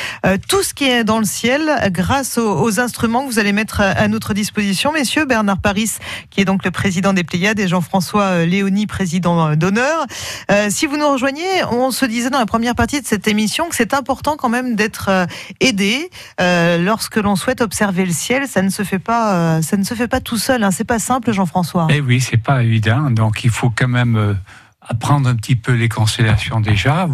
tout 0.50 0.64
ce 0.64 0.74
qui 0.74 0.86
est 0.86 1.06
dans 1.06 1.20
le 1.20 1.26
ciel 1.26 1.62
grâce 1.92 2.38
aux 2.38 2.80
instruments 2.82 3.24
que 3.24 3.32
vous 3.32 3.40
allez 3.40 3.54
mettre 3.54 3.80
à 3.80 4.08
notre 4.10 4.34
disposition. 4.34 4.92
Messieurs, 4.92 5.26
Bernard 5.26 5.60
Paris, 5.60 5.92
qui 6.30 6.42
est 6.42 6.46
donc 6.46 6.66
le 6.66 6.72
président 6.74 7.14
des 7.14 7.24
Pléiades, 7.24 7.60
et 7.60 7.68
Jean-François 7.70 8.24
euh, 8.24 8.46
Léonie, 8.46 8.88
président 8.88 9.48
euh, 9.48 9.56
d'honneur. 9.56 10.06
Euh, 10.52 10.68
si 10.70 10.86
vous 10.86 10.98
nous 10.98 11.08
rejoignez, 11.08 11.64
on 11.72 11.92
se 11.92 12.06
disait 12.06 12.30
dans 12.30 12.40
la 12.40 12.46
première 12.46 12.76
partie 12.76 13.02
de 13.02 13.08
cette 13.08 13.28
émission 13.28 13.70
que 13.70 13.76
c'est 13.76 13.94
important 13.94 14.36
quand 14.36 14.50
même 14.50 14.76
d'être 14.76 15.28
aidé 15.60 16.10
lorsque 16.40 17.18
l'on 17.18 17.36
souhaite 17.36 17.62
observer 17.62 18.06
le 18.06 18.12
ciel. 18.12 18.48
Ça 18.48 18.62
ne 18.62 18.70
se 18.70 18.84
fait 18.84 19.00
pas, 19.00 19.62
ça 19.62 19.78
ne 19.78 19.84
se 19.84 19.94
fait 19.94 20.08
pas 20.08 20.20
tout 20.20 20.38
seul. 20.38 20.64
Hein. 20.64 20.72
C'est 20.72 20.84
pas 20.84 21.00
simple, 21.00 21.32
Jean-François. 21.32 21.88
Eh 21.90 22.02
oui, 22.02 22.20
c'est 22.20 22.38
pas 22.38 22.64
évident. 22.64 23.12
Donc 23.12 23.44
il 23.44 23.50
faut 23.50 23.70
quand 23.70 23.88
même 23.88 24.38
apprendre 24.82 25.30
un 25.30 25.36
petit 25.36 25.56
peu 25.56 25.74
les 25.74 25.90
constellations 25.90 26.60
déjà. 26.60 27.08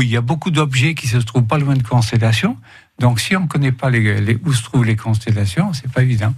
Il 0.00 0.08
y 0.08 0.16
a 0.16 0.20
beaucoup 0.20 0.50
d'objets 0.50 0.94
qui 0.94 1.08
se 1.08 1.18
trouvent 1.18 1.44
pas 1.44 1.58
loin 1.58 1.74
de 1.74 1.82
constellations. 1.82 2.56
Donc 2.98 3.20
si 3.20 3.36
on 3.36 3.42
ne 3.42 3.48
connaît 3.48 3.72
pas 3.72 3.90
où 3.90 4.52
se 4.52 4.62
trouvent 4.62 4.84
les 4.84 4.96
constellations, 4.96 5.72
c'est 5.72 5.90
pas 5.90 6.02
évident. 6.02 6.34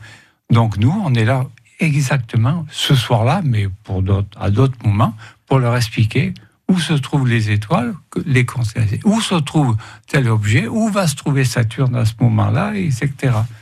Donc 0.50 0.78
nous, 0.78 0.94
on 1.04 1.14
est 1.14 1.24
là 1.24 1.46
exactement 1.80 2.66
ce 2.70 2.94
soir-là, 2.94 3.42
mais 3.44 3.68
pour 3.84 4.02
à 4.38 4.50
d'autres 4.50 4.78
moments, 4.84 5.14
pour 5.46 5.58
leur 5.58 5.76
expliquer 5.76 6.34
où 6.68 6.80
se 6.80 6.94
trouvent 6.94 7.28
les 7.28 7.50
étoiles, 7.50 7.94
les 8.24 8.44
constellations, 8.44 8.98
où 9.04 9.20
se 9.20 9.36
trouve 9.36 9.76
tel 10.08 10.28
objet, 10.28 10.66
où 10.66 10.88
va 10.88 11.06
se 11.06 11.14
trouver 11.14 11.44
Saturne 11.44 11.94
à 11.94 12.04
ce 12.04 12.14
moment-là, 12.20 12.74
etc. 12.74 13.10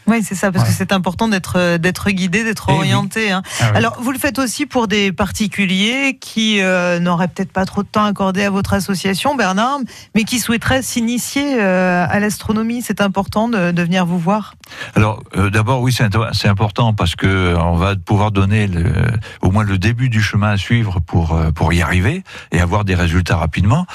Oui, 0.06 0.22
c'est 0.22 0.34
ça, 0.34 0.52
parce 0.52 0.68
que 0.68 0.74
c'est 0.74 0.92
important 0.92 1.28
d'être 1.28 1.54
euh, 1.56 1.78
d'être 1.78 2.10
guidé, 2.10 2.44
d'être 2.44 2.66
eh 2.68 2.72
orienté. 2.72 3.30
Hein. 3.30 3.42
Ah 3.60 3.72
Alors, 3.74 3.96
vous 4.00 4.12
le 4.12 4.18
faites 4.18 4.38
aussi 4.38 4.66
pour 4.66 4.86
des 4.86 5.12
particuliers 5.12 6.18
qui 6.20 6.60
euh, 6.60 6.98
n'auraient 6.98 7.28
peut-être 7.28 7.52
pas 7.52 7.64
trop 7.64 7.82
de 7.82 7.88
temps 7.88 8.04
accordé 8.04 8.44
à 8.44 8.50
votre 8.50 8.74
association, 8.74 9.34
Bernard, 9.34 9.78
mais 10.14 10.24
qui 10.24 10.40
souhaiteraient 10.40 10.82
s'initier 10.82 11.60
euh, 11.60 12.06
à 12.08 12.20
l'astronomie. 12.20 12.82
C'est 12.82 13.00
important 13.00 13.48
de, 13.48 13.70
de, 13.70 13.82
venir 13.82 14.04
vous 14.04 14.18
voir. 14.18 14.54
Alors, 14.94 15.22
d'abord, 15.52 15.80
oui, 15.80 15.92
c'est 15.92 16.48
important 16.48 16.92
parce 16.92 17.16
que 17.16 17.54
on 17.56 17.76
va 17.76 17.96
pouvoir 17.96 18.30
donner 18.30 18.66
le, 18.66 18.92
au 19.40 19.50
moins 19.50 19.64
le 19.64 19.78
début 19.78 20.08
du 20.08 20.22
chemin 20.22 20.50
à 20.50 20.56
suivre 20.56 21.00
pour 21.00 21.38
pour 21.54 21.72
y 21.72 21.82
arriver 21.82 22.24
et 22.52 22.60
avoir 22.60 22.84
des 22.84 22.94
résultats 22.94 23.36
rapidement. 23.36 23.86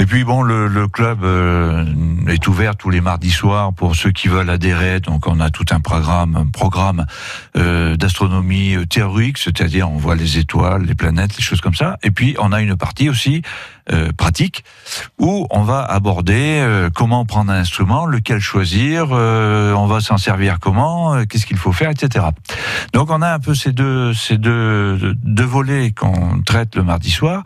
Et 0.00 0.06
puis 0.06 0.22
bon, 0.22 0.42
le, 0.42 0.68
le 0.68 0.86
club 0.86 1.24
euh, 1.24 1.84
est 2.28 2.46
ouvert 2.46 2.76
tous 2.76 2.88
les 2.88 3.00
mardis 3.00 3.32
soirs 3.32 3.72
pour 3.72 3.96
ceux 3.96 4.12
qui 4.12 4.28
veulent 4.28 4.48
adhérer. 4.48 5.00
Donc 5.00 5.26
on 5.26 5.40
a 5.40 5.50
tout 5.50 5.64
un 5.72 5.80
programme, 5.80 6.36
un 6.36 6.46
programme 6.46 7.04
euh, 7.56 7.96
d'astronomie 7.96 8.76
euh, 8.76 8.86
théorique, 8.86 9.38
c'est-à-dire 9.38 9.90
on 9.90 9.96
voit 9.96 10.14
les 10.14 10.38
étoiles, 10.38 10.84
les 10.84 10.94
planètes, 10.94 11.36
les 11.36 11.42
choses 11.42 11.60
comme 11.60 11.74
ça. 11.74 11.98
Et 12.04 12.12
puis 12.12 12.36
on 12.38 12.52
a 12.52 12.60
une 12.60 12.76
partie 12.76 13.10
aussi 13.10 13.42
euh, 13.90 14.12
pratique 14.14 14.64
où 15.18 15.46
on 15.50 15.62
va 15.62 15.82
aborder 15.82 16.60
euh, 16.60 16.90
comment 16.94 17.24
prendre 17.24 17.50
un 17.50 17.58
instrument, 17.58 18.04
lequel 18.04 18.38
choisir, 18.38 19.08
euh, 19.12 19.72
on 19.72 19.86
va 19.86 20.00
s'en 20.02 20.18
servir 20.18 20.58
comment, 20.60 21.24
qu'est-ce 21.24 21.46
qu'il 21.46 21.56
faut 21.56 21.72
faire, 21.72 21.88
etc. 21.88 22.26
Donc 22.92 23.10
on 23.10 23.22
a 23.22 23.32
un 23.32 23.38
peu 23.38 23.54
ces 23.54 23.72
deux 23.72 24.12
ces 24.12 24.36
deux 24.36 25.14
deux 25.24 25.44
volets 25.44 25.92
qu'on 25.92 26.42
traite 26.42 26.76
le 26.76 26.82
mardi 26.82 27.10
soir. 27.10 27.44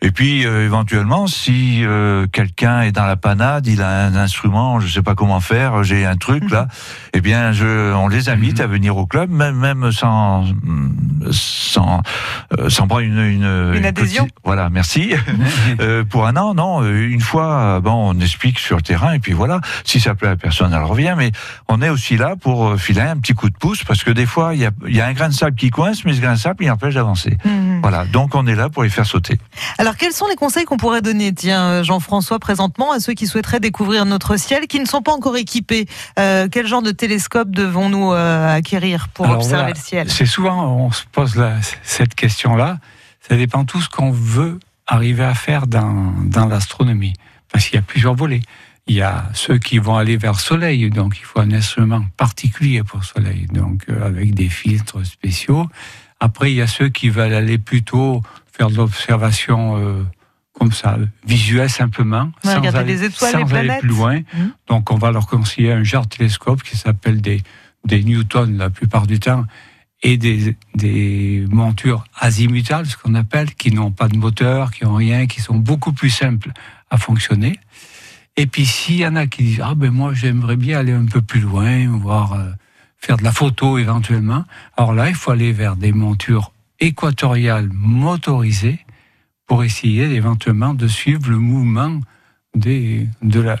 Et 0.00 0.12
puis 0.12 0.42
éventuellement, 0.42 1.26
si 1.26 1.84
quelqu'un 2.32 2.82
est 2.82 2.92
dans 2.92 3.06
la 3.06 3.16
panade, 3.16 3.66
il 3.66 3.82
a 3.82 4.04
un 4.04 4.14
instrument, 4.14 4.80
je 4.80 4.88
sais 4.88 5.02
pas 5.02 5.14
comment 5.14 5.40
faire, 5.40 5.84
j'ai 5.84 6.06
un 6.06 6.16
truc 6.16 6.50
là, 6.50 6.68
eh 7.12 7.20
bien 7.20 7.52
je 7.52 7.92
on 7.94 8.08
les 8.08 8.28
invite 8.28 8.60
à 8.60 8.66
venir 8.66 8.96
au 8.96 9.06
club, 9.06 9.30
même 9.30 9.56
même 9.56 9.92
sans 9.92 10.44
sans 11.30 12.02
sans 12.68 12.86
prendre 12.86 13.02
une 13.02 13.18
une, 13.18 13.74
une 13.74 13.84
adhésion. 13.84 14.28
voilà, 14.44 14.70
merci. 14.70 15.14
Euh, 15.80 16.04
pour 16.04 16.26
un 16.26 16.36
an, 16.36 16.54
non. 16.54 16.82
Euh, 16.82 17.08
une 17.08 17.20
fois, 17.20 17.54
euh, 17.54 17.80
bon, 17.80 18.10
on 18.14 18.20
explique 18.20 18.58
sur 18.58 18.76
le 18.76 18.82
terrain 18.82 19.14
et 19.14 19.18
puis 19.18 19.32
voilà. 19.32 19.60
Si 19.84 20.00
ça 20.00 20.14
plaît 20.14 20.28
à 20.28 20.36
personne, 20.36 20.72
elle 20.72 20.82
revient. 20.82 21.14
Mais 21.16 21.32
on 21.68 21.80
est 21.80 21.88
aussi 21.88 22.16
là 22.16 22.36
pour 22.36 22.76
filer 22.78 23.00
un 23.00 23.16
petit 23.16 23.32
coup 23.32 23.48
de 23.48 23.56
pouce 23.56 23.84
parce 23.84 24.04
que 24.04 24.10
des 24.10 24.26
fois, 24.26 24.54
il 24.54 24.60
y 24.60 24.66
a, 24.66 24.70
y 24.86 25.00
a, 25.00 25.06
un 25.06 25.12
grain 25.12 25.28
de 25.28 25.34
sable 25.34 25.56
qui 25.56 25.70
coince, 25.70 26.04
mais 26.04 26.14
ce 26.14 26.20
grain 26.20 26.34
de 26.34 26.38
sable, 26.38 26.64
il 26.64 26.70
empêche 26.70 26.94
d'avancer. 26.94 27.38
Mhm. 27.44 27.80
Voilà. 27.82 28.04
Donc, 28.04 28.34
on 28.34 28.46
est 28.46 28.54
là 28.54 28.68
pour 28.68 28.82
les 28.82 28.90
faire 28.90 29.06
sauter. 29.06 29.38
Alors, 29.78 29.96
quels 29.96 30.12
sont 30.12 30.26
les 30.28 30.36
conseils 30.36 30.64
qu'on 30.64 30.76
pourrait 30.76 31.02
donner, 31.02 31.32
tiens, 31.32 31.81
Jean-François, 31.82 32.38
présentement, 32.38 32.92
à 32.92 33.00
ceux 33.00 33.14
qui 33.14 33.26
souhaiteraient 33.26 33.60
découvrir 33.60 34.04
notre 34.04 34.36
ciel, 34.36 34.66
qui 34.66 34.80
ne 34.80 34.86
sont 34.86 35.02
pas 35.02 35.12
encore 35.12 35.36
équipés 35.36 35.86
Quel 36.16 36.66
genre 36.66 36.82
de 36.82 36.90
télescope 36.90 37.50
devons-nous 37.50 38.12
acquérir 38.12 39.08
pour 39.08 39.28
observer 39.28 39.72
le 39.72 39.78
ciel? 39.78 40.10
C'est 40.10 40.26
souvent, 40.26 40.76
on 40.76 40.90
se 40.90 41.04
pose 41.10 41.40
cette 41.82 42.14
question-là. 42.14 42.78
Ça 43.28 43.36
dépend 43.36 43.64
tout 43.64 43.80
ce 43.80 43.88
qu'on 43.88 44.10
veut 44.10 44.58
arriver 44.86 45.24
à 45.24 45.34
faire 45.34 45.66
dans, 45.66 46.12
dans 46.24 46.46
l'astronomie. 46.46 47.14
Parce 47.50 47.66
qu'il 47.66 47.76
y 47.76 47.78
a 47.78 47.82
plusieurs 47.82 48.14
volets. 48.14 48.42
Il 48.86 48.96
y 48.96 49.02
a 49.02 49.28
ceux 49.34 49.58
qui 49.58 49.78
vont 49.78 49.96
aller 49.96 50.16
vers 50.16 50.32
le 50.32 50.38
Soleil, 50.38 50.90
donc 50.90 51.18
il 51.18 51.24
faut 51.24 51.38
un 51.38 51.52
instrument 51.52 52.04
particulier 52.16 52.82
pour 52.82 52.98
le 52.98 53.04
Soleil, 53.04 53.46
donc 53.52 53.84
euh, 53.88 54.04
avec 54.04 54.34
des 54.34 54.48
filtres 54.48 55.06
spéciaux. 55.06 55.68
Après, 56.18 56.50
il 56.50 56.56
y 56.56 56.62
a 56.62 56.66
ceux 56.66 56.88
qui 56.88 57.08
veulent 57.08 57.34
aller 57.34 57.58
plutôt 57.58 58.22
faire 58.50 58.70
de 58.70 58.76
l'observation 58.76 59.76
euh, 59.76 60.02
comme 60.52 60.72
ça, 60.72 60.98
visuelle 61.26 61.70
simplement, 61.70 62.30
sans, 62.44 62.62
aller, 62.62 62.84
les 62.84 63.04
étoiles, 63.04 63.32
sans 63.32 63.54
aller, 63.54 63.78
plus 63.80 63.88
loin. 63.88 64.20
Mmh. 64.20 64.40
Donc 64.68 64.90
on 64.90 64.96
va 64.96 65.10
leur 65.10 65.26
conseiller 65.26 65.72
un 65.72 65.82
genre 65.82 66.06
télescope 66.06 66.62
qui 66.62 66.76
s'appelle 66.76 67.20
des, 67.20 67.42
des 67.84 68.04
Newton 68.04 68.58
la 68.58 68.70
plupart 68.70 69.06
du 69.06 69.18
temps, 69.18 69.44
et 70.02 70.16
des, 70.16 70.56
des 70.74 71.44
montures 71.48 72.04
azimutales, 72.18 72.86
ce 72.86 72.96
qu'on 72.96 73.14
appelle, 73.14 73.54
qui 73.54 73.72
n'ont 73.72 73.92
pas 73.92 74.08
de 74.08 74.16
moteur, 74.16 74.72
qui 74.72 74.84
n'ont 74.84 74.96
rien, 74.96 75.26
qui 75.26 75.40
sont 75.40 75.54
beaucoup 75.54 75.92
plus 75.92 76.10
simples 76.10 76.50
à 76.90 76.98
fonctionner. 76.98 77.58
Et 78.36 78.46
puis 78.46 78.66
s'il 78.66 78.96
y 78.96 79.06
en 79.06 79.16
a 79.16 79.26
qui 79.26 79.42
disent 79.42 79.62
ah 79.62 79.74
ben 79.74 79.90
moi 79.90 80.14
j'aimerais 80.14 80.56
bien 80.56 80.78
aller 80.78 80.92
un 80.92 81.04
peu 81.04 81.20
plus 81.20 81.40
loin, 81.40 81.86
voir 81.88 82.32
euh, 82.32 82.50
faire 82.98 83.16
de 83.16 83.24
la 83.24 83.32
photo 83.32 83.78
éventuellement. 83.78 84.44
Alors 84.76 84.94
là 84.94 85.08
il 85.08 85.14
faut 85.14 85.30
aller 85.30 85.52
vers 85.52 85.76
des 85.76 85.92
montures 85.92 86.52
équatoriales 86.80 87.68
motorisées 87.72 88.80
pour 89.46 89.64
essayer 89.64 90.04
éventuellement 90.04 90.74
de 90.74 90.86
suivre 90.86 91.30
le 91.30 91.38
mouvement 91.38 92.00
des, 92.54 93.08
de 93.22 93.40
la 93.40 93.56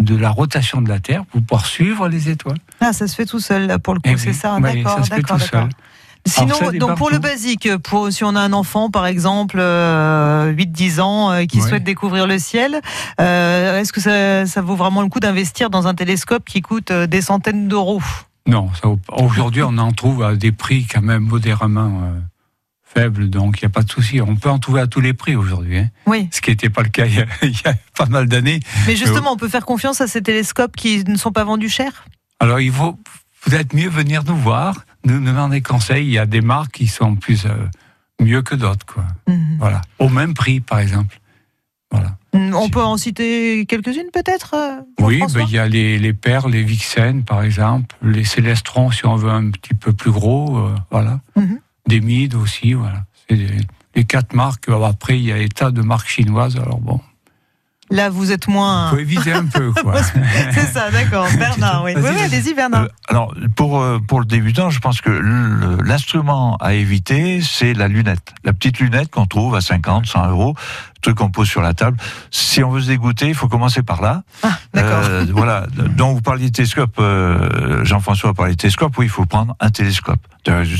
de 0.00 0.16
la 0.16 0.30
rotation 0.30 0.82
de 0.82 0.88
la 0.88 0.98
Terre 0.98 1.24
pour 1.26 1.40
pouvoir 1.40 1.66
suivre 1.66 2.08
les 2.08 2.28
étoiles. 2.28 2.58
Ah, 2.80 2.92
ça 2.92 3.06
se 3.06 3.14
fait 3.14 3.26
tout 3.26 3.40
seul, 3.40 3.66
là, 3.66 3.78
pour 3.78 3.94
le 3.94 4.00
coup, 4.00 4.10
eh 4.10 4.16
c'est 4.16 4.32
ça 4.32 4.58
D'accord, 4.60 5.00
d'accord, 5.08 5.38
d'accord. 5.38 5.68
Sinon, 6.26 6.56
donc 6.78 6.96
pour 6.96 7.10
le 7.10 7.18
basique, 7.18 7.68
pour 7.82 8.10
si 8.10 8.24
on 8.24 8.34
a 8.34 8.40
un 8.40 8.54
enfant 8.54 8.90
par 8.90 9.04
exemple, 9.04 9.58
8-10 9.58 9.60
euh, 9.60 11.02
ans, 11.02 11.30
euh, 11.30 11.44
qui 11.44 11.60
souhaite 11.60 11.84
découvrir 11.84 12.26
le 12.26 12.38
ciel, 12.38 12.80
euh, 13.20 13.78
est-ce 13.78 13.92
que 13.92 14.00
ça, 14.00 14.46
ça, 14.46 14.62
vaut 14.62 14.74
vraiment 14.74 15.02
le 15.02 15.08
coup 15.08 15.20
d'investir 15.20 15.68
dans 15.68 15.86
un 15.86 15.94
télescope 15.94 16.44
qui 16.46 16.62
coûte 16.62 16.90
des 16.92 17.20
centaines 17.20 17.68
d'euros? 17.68 18.00
Non, 18.46 18.70
aujourd'hui 19.18 19.62
on 19.62 19.76
en 19.76 19.92
trouve 19.92 20.22
à 20.22 20.34
des 20.34 20.50
prix 20.50 20.86
quand 20.86 21.02
même 21.02 21.24
modérément 21.24 22.10
faible, 22.94 23.28
donc 23.28 23.60
il 23.60 23.64
n'y 23.64 23.66
a 23.66 23.70
pas 23.70 23.82
de 23.82 23.90
souci. 23.90 24.20
On 24.20 24.36
peut 24.36 24.48
en 24.48 24.58
trouver 24.58 24.80
à 24.80 24.86
tous 24.86 25.00
les 25.00 25.12
prix 25.12 25.36
aujourd'hui. 25.36 25.78
Hein. 25.78 25.90
Oui. 26.06 26.28
Ce 26.30 26.40
qui 26.40 26.50
n'était 26.50 26.70
pas 26.70 26.82
le 26.82 26.88
cas 26.88 27.06
il 27.42 27.50
y, 27.50 27.68
a, 27.68 27.74
pas 27.96 28.06
mal 28.06 28.28
d'années. 28.28 28.60
Mais 28.86 28.96
justement, 28.96 29.32
on 29.32 29.36
peut 29.36 29.48
faire 29.48 29.66
confiance 29.66 30.00
à 30.00 30.06
ces 30.06 30.22
télescopes 30.22 30.76
qui 30.76 31.04
ne 31.04 31.16
sont 31.16 31.32
pas 31.32 31.44
vendus 31.44 31.68
cher? 31.68 32.06
Alors 32.40 32.60
il 32.60 32.70
vaut 32.70 32.98
peut-être 33.44 33.74
mieux 33.74 33.88
venir 33.88 34.22
nous 34.24 34.36
voir, 34.36 34.84
nous 35.04 35.20
demander 35.24 35.60
conseil. 35.60 36.06
Il 36.06 36.12
y 36.12 36.18
a 36.18 36.26
des 36.26 36.40
marques 36.40 36.72
qui 36.72 36.86
sont 36.86 37.16
plus 37.16 37.46
euh, 37.46 37.50
mieux 38.20 38.42
que 38.42 38.54
d'autres, 38.54 38.86
quoi. 38.86 39.04
Mhm. 39.28 39.56
Voilà, 39.58 39.80
au 39.98 40.08
même 40.08 40.34
prix, 40.34 40.60
par 40.60 40.78
exemple. 40.78 41.20
Voilà. 41.90 42.16
Mm, 42.32 42.54
on 42.54 42.68
peut 42.68 42.82
en 42.82 42.96
citer 42.96 43.66
quelques-unes 43.66 44.10
peut-être 44.12 44.54
euh, 44.54 44.80
Oui, 44.98 45.22
ben, 45.32 45.44
il 45.46 45.52
y 45.52 45.58
a 45.58 45.68
les, 45.68 45.98
les 45.98 46.12
perles, 46.12 46.50
les 46.50 46.64
vixen 46.64 47.22
par 47.22 47.42
exemple, 47.42 47.94
les 48.02 48.24
célestrons 48.24 48.90
si 48.90 49.06
on 49.06 49.14
veut 49.14 49.30
un 49.30 49.50
petit 49.50 49.74
peu 49.74 49.92
plus 49.92 50.10
gros, 50.10 50.56
euh, 50.58 50.74
voilà. 50.90 51.20
Mhm 51.36 51.60
des 51.86 52.00
mides 52.00 52.34
aussi, 52.34 52.72
voilà. 52.72 53.04
C'est 53.28 53.38
les 53.94 54.04
quatre 54.04 54.34
marques. 54.34 54.68
Après, 54.68 55.18
il 55.18 55.24
y 55.24 55.32
a 55.32 55.38
des 55.38 55.48
tas 55.48 55.70
de 55.70 55.82
marques 55.82 56.08
chinoises. 56.08 56.56
Alors 56.56 56.80
bon. 56.80 57.00
Là, 57.90 58.08
vous 58.08 58.32
êtes 58.32 58.48
moins. 58.48 58.90
faut 58.90 58.98
éviter 58.98 59.32
un 59.32 59.44
peu, 59.44 59.70
quoi. 59.72 60.02
c'est 60.52 60.66
ça, 60.66 60.90
d'accord. 60.90 61.26
Bernard, 61.38 61.84
oui. 61.84 61.92
Oui, 61.96 62.20
allez-y, 62.22 62.54
Bernard. 62.54 62.84
Euh, 62.84 62.88
alors, 63.08 63.34
pour, 63.56 63.80
euh, 63.80 63.98
pour 63.98 64.20
le 64.20 64.26
débutant, 64.26 64.70
je 64.70 64.80
pense 64.80 65.00
que 65.02 65.10
l'instrument 65.84 66.56
à 66.56 66.74
éviter, 66.74 67.40
c'est 67.42 67.74
la 67.74 67.88
lunette. 67.88 68.34
La 68.42 68.54
petite 68.54 68.80
lunette 68.80 69.10
qu'on 69.10 69.26
trouve 69.26 69.54
à 69.54 69.60
50, 69.60 70.06
100 70.06 70.30
euros, 70.30 70.56
truc 71.04 71.18
qu'on 71.18 71.30
pose 71.30 71.48
sur 71.48 71.62
la 71.62 71.74
table. 71.74 71.96
Si 72.30 72.62
on 72.64 72.70
veut 72.70 72.80
se 72.80 72.88
dégoûter, 72.88 73.28
il 73.28 73.34
faut 73.34 73.48
commencer 73.48 73.82
par 73.82 74.02
là. 74.02 74.22
Ah, 74.42 74.58
d'accord. 74.72 75.00
Euh, 75.04 75.26
voilà. 75.30 75.66
Donc, 75.96 76.16
vous 76.16 76.22
parliez 76.22 76.46
de 76.46 76.52
télescope, 76.52 76.96
euh, 76.98 77.84
Jean-François 77.84 78.30
a 78.30 78.34
parlé 78.34 78.52
de 78.52 78.56
télescope. 78.56 78.96
Oui, 78.98 79.06
il 79.06 79.10
faut 79.10 79.26
prendre 79.26 79.54
un 79.60 79.70
télescope. 79.70 80.20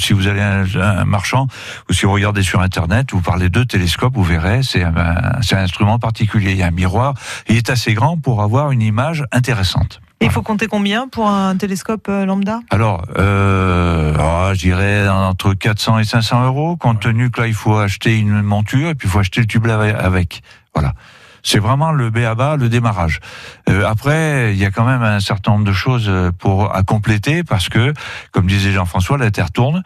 Si 0.00 0.12
vous 0.12 0.26
allez 0.26 0.40
à 0.40 0.60
un, 0.60 1.00
un 1.00 1.04
marchand 1.04 1.46
ou 1.88 1.92
si 1.92 2.06
vous 2.06 2.12
regardez 2.12 2.42
sur 2.42 2.60
Internet, 2.60 3.12
vous 3.12 3.20
parlez 3.20 3.48
de 3.48 3.62
télescope, 3.64 4.14
vous 4.14 4.24
verrez, 4.24 4.62
c'est 4.62 4.82
un, 4.82 5.40
c'est 5.42 5.56
un 5.56 5.62
instrument 5.62 5.98
particulier. 5.98 6.52
Il 6.52 6.58
y 6.58 6.62
a 6.62 6.66
un 6.66 6.70
miroir. 6.70 7.14
Il 7.48 7.56
est 7.56 7.70
assez 7.70 7.94
grand 7.94 8.18
pour 8.18 8.42
avoir 8.42 8.72
une 8.72 8.82
image 8.82 9.24
intéressante. 9.32 10.00
Il 10.24 10.30
faut 10.30 10.40
compter 10.40 10.68
combien 10.68 11.06
pour 11.06 11.28
un 11.28 11.54
télescope 11.54 12.06
euh, 12.08 12.24
lambda? 12.24 12.60
Alors, 12.70 13.04
euh, 13.18 14.16
oh, 14.18 14.54
je 14.54 14.58
dirais 14.58 15.06
entre 15.06 15.52
400 15.52 15.98
et 15.98 16.04
500 16.04 16.46
euros, 16.46 16.76
compte 16.76 17.00
tenu 17.00 17.30
que 17.30 17.42
là, 17.42 17.46
il 17.46 17.52
faut 17.52 17.76
acheter 17.76 18.16
une 18.16 18.40
monture 18.40 18.88
et 18.88 18.94
puis 18.94 19.06
il 19.06 19.10
faut 19.10 19.18
acheter 19.18 19.42
le 19.42 19.46
tube 19.46 19.66
avec-. 19.66 20.42
Voilà. 20.74 20.94
C'est 21.42 21.58
vraiment 21.58 21.92
le 21.92 22.08
B 22.08 22.18
à 22.18 22.34
bas, 22.34 22.56
le 22.56 22.70
démarrage. 22.70 23.20
Euh, 23.68 23.86
après, 23.86 24.54
il 24.54 24.58
y 24.58 24.64
a 24.64 24.70
quand 24.70 24.86
même 24.86 25.02
un 25.02 25.20
certain 25.20 25.52
nombre 25.52 25.66
de 25.66 25.74
choses 25.74 26.06
euh, 26.08 26.32
pour 26.32 26.74
à 26.74 26.82
compléter 26.82 27.44
parce 27.44 27.68
que, 27.68 27.92
comme 28.32 28.46
disait 28.46 28.72
Jean-François, 28.72 29.18
la 29.18 29.30
Terre 29.30 29.52
tourne. 29.52 29.82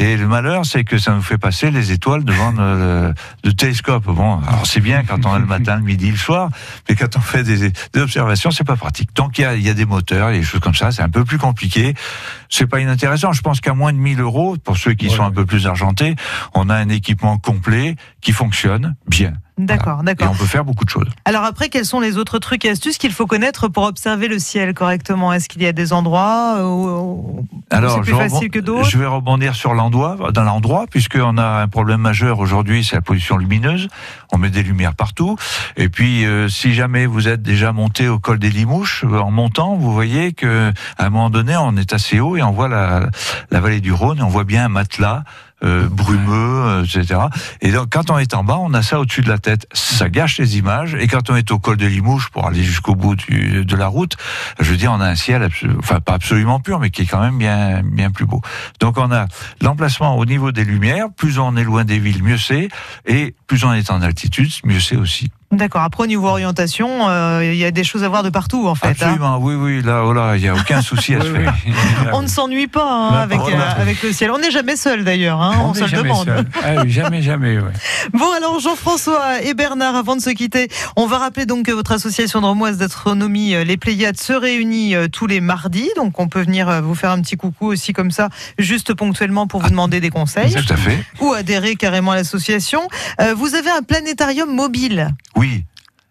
Et 0.00 0.16
le 0.16 0.26
malheur, 0.26 0.64
c'est 0.64 0.82
que 0.82 0.96
ça 0.96 1.12
nous 1.12 1.20
fait 1.20 1.36
passer 1.36 1.70
les 1.70 1.92
étoiles 1.92 2.24
devant 2.24 2.52
le, 2.52 3.12
le 3.44 3.52
télescope. 3.52 4.04
Bon, 4.04 4.40
alors 4.48 4.66
c'est 4.66 4.80
bien 4.80 5.02
quand 5.04 5.26
on 5.26 5.32
a 5.34 5.38
le 5.38 5.44
matin, 5.44 5.76
le 5.76 5.82
midi, 5.82 6.10
le 6.10 6.16
soir, 6.16 6.48
mais 6.88 6.96
quand 6.96 7.18
on 7.18 7.20
fait 7.20 7.42
des, 7.42 7.70
observations, 8.00 8.50
c'est 8.50 8.64
pas 8.64 8.76
pratique. 8.76 9.14
Donc 9.14 9.36
il 9.36 9.42
y 9.42 9.44
a, 9.44 9.54
y 9.56 9.68
a 9.68 9.74
des 9.74 9.84
moteurs, 9.84 10.28
a 10.28 10.32
des 10.32 10.42
choses 10.42 10.60
comme 10.62 10.74
ça, 10.74 10.90
c'est 10.90 11.02
un 11.02 11.10
peu 11.10 11.26
plus 11.26 11.36
compliqué. 11.36 11.92
C'est 12.50 12.66
pas 12.66 12.80
inintéressant. 12.80 13.32
Je 13.32 13.40
pense 13.42 13.60
qu'à 13.60 13.74
moins 13.74 13.92
de 13.92 13.98
1000 13.98 14.20
euros, 14.20 14.56
pour 14.62 14.76
ceux 14.76 14.92
qui 14.94 15.08
Ouais. 15.08 15.14
sont 15.16 15.22
un 15.22 15.30
peu 15.30 15.46
plus 15.46 15.66
argentés, 15.66 16.16
on 16.54 16.68
a 16.68 16.74
un 16.74 16.88
équipement 16.88 17.38
complet 17.38 17.96
qui 18.20 18.32
fonctionne 18.32 18.96
bien. 19.08 19.32
D'accord, 19.56 20.00
Et 20.00 20.04
d'accord. 20.04 20.30
on 20.32 20.34
peut 20.34 20.46
faire 20.46 20.64
beaucoup 20.64 20.86
de 20.86 20.90
choses. 20.90 21.08
Alors 21.26 21.44
après, 21.44 21.68
quels 21.68 21.84
sont 21.84 22.00
les 22.00 22.16
autres 22.16 22.38
trucs 22.38 22.64
et 22.64 22.70
astuces 22.70 22.96
qu'il 22.96 23.12
faut 23.12 23.26
connaître 23.26 23.68
pour 23.68 23.82
observer 23.84 24.26
le 24.26 24.38
ciel 24.38 24.72
correctement? 24.72 25.34
Est-ce 25.34 25.50
qu'il 25.50 25.62
y 25.62 25.66
a 25.66 25.72
des 25.72 25.92
endroits 25.92 26.64
où, 26.66 26.88
où 26.88 27.46
c'est 27.70 28.00
plus 28.00 28.14
facile 28.14 28.50
que 28.50 28.58
d'autres? 28.58 28.88
Je 28.88 28.96
vais 28.96 29.04
rebondir 29.06 29.54
sur 29.54 29.74
l'endroit, 29.74 30.16
dans 30.32 30.44
l'endroit, 30.44 30.86
puisqu'on 30.90 31.36
a 31.36 31.60
un 31.62 31.68
problème 31.68 32.00
majeur 32.00 32.38
aujourd'hui, 32.38 32.84
c'est 32.84 32.96
la 32.96 33.02
pollution 33.02 33.36
lumineuse. 33.36 33.88
On 34.32 34.38
met 34.38 34.48
des 34.48 34.62
lumières 34.62 34.94
partout. 34.94 35.36
Et 35.76 35.90
puis, 35.90 36.24
euh, 36.24 36.48
si 36.48 36.72
jamais 36.72 37.04
vous 37.04 37.28
êtes 37.28 37.42
déjà 37.42 37.72
monté 37.72 38.08
au 38.08 38.18
col 38.18 38.38
des 38.38 38.50
Limouches, 38.50 39.04
euh, 39.04 39.18
en 39.18 39.30
montant, 39.30 39.76
vous 39.76 39.92
voyez 39.92 40.32
que 40.32 40.72
à 40.96 41.04
un 41.04 41.10
moment 41.10 41.28
donné, 41.28 41.54
on 41.58 41.76
est 41.76 41.92
assez 41.92 42.18
haut 42.18 42.36
on 42.42 42.52
voit 42.52 42.68
la, 42.68 43.10
vallée 43.50 43.80
du 43.80 43.92
Rhône 43.92 44.22
on 44.22 44.28
voit 44.28 44.44
bien 44.44 44.66
un 44.66 44.68
matelas. 44.68 45.24
Euh, 45.64 45.88
brumeux, 45.88 46.64
euh, 46.66 46.84
etc. 46.84 47.20
Et 47.60 47.70
donc, 47.72 47.88
quand 47.90 48.10
on 48.10 48.18
est 48.18 48.34
en 48.34 48.44
bas, 48.44 48.56
on 48.60 48.72
a 48.74 48.82
ça 48.82 48.98
au-dessus 49.00 49.20
de 49.22 49.28
la 49.28 49.38
tête. 49.38 49.66
Ça 49.72 50.08
gâche 50.08 50.38
les 50.38 50.58
images. 50.58 50.94
Et 50.98 51.06
quand 51.06 51.30
on 51.30 51.36
est 51.36 51.50
au 51.50 51.58
col 51.58 51.76
de 51.76 51.86
Limoges 51.86 52.28
pour 52.30 52.46
aller 52.46 52.62
jusqu'au 52.62 52.94
bout 52.94 53.14
du- 53.16 53.64
de 53.64 53.76
la 53.76 53.86
route, 53.88 54.16
je 54.58 54.70
veux 54.70 54.76
dire, 54.76 54.92
on 54.92 55.00
a 55.00 55.06
un 55.06 55.14
ciel, 55.16 55.48
enfin 55.78 56.00
pas 56.00 56.14
absolument 56.14 56.60
pur, 56.60 56.78
mais 56.80 56.90
qui 56.90 57.02
est 57.02 57.06
quand 57.06 57.20
même 57.20 57.38
bien, 57.38 57.82
bien 57.84 58.10
plus 58.10 58.26
beau. 58.26 58.40
Donc, 58.80 58.96
on 58.98 59.10
a 59.12 59.26
l'emplacement 59.60 60.16
au 60.16 60.24
niveau 60.24 60.52
des 60.52 60.64
lumières. 60.64 61.06
Plus 61.16 61.38
on 61.38 61.56
est 61.56 61.64
loin 61.64 61.84
des 61.84 61.98
villes, 61.98 62.22
mieux 62.22 62.38
c'est. 62.38 62.68
Et 63.06 63.34
plus 63.46 63.64
on 63.64 63.72
est 63.72 63.90
en 63.90 64.02
altitude, 64.02 64.50
mieux 64.64 64.80
c'est 64.80 64.96
aussi. 64.96 65.30
D'accord. 65.52 65.82
Après, 65.82 66.04
au 66.04 66.06
niveau 66.06 66.28
orientation, 66.28 67.08
euh, 67.08 67.44
il 67.44 67.56
y 67.56 67.64
a 67.64 67.72
des 67.72 67.82
choses 67.82 68.04
à 68.04 68.08
voir 68.08 68.22
de 68.22 68.30
partout, 68.30 68.68
en 68.68 68.76
fait. 68.76 68.86
hein. 68.86 68.90
Absolument, 68.92 69.38
oui, 69.38 69.54
oui, 69.56 69.82
là, 69.82 70.04
oh 70.04 70.12
là, 70.12 70.36
il 70.36 70.42
n'y 70.42 70.48
a 70.48 70.54
aucun 70.54 70.80
souci 70.80 71.16
à 71.16 71.20
se 71.22 71.26
faire. 71.26 71.52
On 72.12 72.22
ne 72.22 72.28
s'ennuie 72.28 72.68
pas 72.68 72.88
hein, 72.88 73.14
avec, 73.14 73.40
euh, 73.40 73.58
avec 73.76 74.00
le 74.04 74.12
ciel. 74.12 74.30
On 74.30 74.38
n'est 74.38 74.52
jamais 74.52 74.76
seul 74.76 75.02
d'ailleurs, 75.02 75.42
hein, 75.42 75.49
on, 75.50 75.72
est 75.72 75.76
se 75.76 75.80
le 75.82 75.86
jamais 75.88 76.02
demande. 76.08 76.24
seul. 76.26 76.46
Ah 76.62 76.82
oui, 76.82 76.90
jamais, 76.90 77.22
jamais, 77.22 77.58
ouais. 77.58 77.72
Bon 78.12 78.30
alors 78.36 78.60
Jean-François 78.60 79.42
et 79.42 79.54
Bernard, 79.54 79.94
avant 79.94 80.16
de 80.16 80.20
se 80.20 80.30
quitter, 80.30 80.68
on 80.96 81.06
va 81.06 81.18
rappeler 81.18 81.46
donc 81.46 81.66
que 81.66 81.72
votre 81.72 81.92
association 81.92 82.40
dromoise 82.40 82.78
d'astronomie, 82.78 83.54
euh, 83.54 83.64
les 83.64 83.76
Pléiades, 83.76 84.20
se 84.20 84.32
réunit 84.32 84.94
euh, 84.94 85.08
tous 85.08 85.26
les 85.26 85.40
mardis. 85.40 85.90
Donc 85.96 86.18
on 86.20 86.28
peut 86.28 86.42
venir 86.42 86.68
euh, 86.68 86.80
vous 86.80 86.94
faire 86.94 87.10
un 87.10 87.20
petit 87.20 87.36
coucou 87.36 87.66
aussi 87.66 87.92
comme 87.92 88.10
ça, 88.10 88.28
juste 88.58 88.94
ponctuellement 88.94 89.46
pour 89.46 89.60
vous 89.60 89.70
demander 89.70 90.00
des 90.00 90.10
conseils 90.10 90.54
Tout 90.54 90.72
à 90.72 90.76
fait. 90.76 91.04
ou 91.20 91.32
adhérer 91.32 91.76
carrément 91.76 92.12
à 92.12 92.16
l'association. 92.16 92.80
Vous 93.36 93.54
avez 93.54 93.70
un 93.70 93.82
planétarium 93.82 94.54
mobile. 94.54 95.14
Oui. 95.36 95.64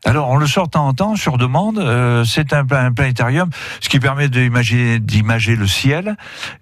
Alors, 0.05 0.29
on 0.29 0.37
le 0.37 0.47
sort 0.47 0.67
de 0.67 0.71
temps 0.71 0.87
en 0.87 0.93
temps 0.93 1.15
sur 1.17 1.37
demande. 1.37 1.77
euh, 1.77 2.23
c'est 2.23 2.53
un, 2.53 2.65
un 2.71 2.93
planétarium, 2.93 3.49
ce 3.81 3.89
qui 3.89 3.99
permet 3.99 4.29
d'imager, 4.29 4.97
d'imager 4.99 5.57
le 5.57 5.67
ciel 5.67 6.15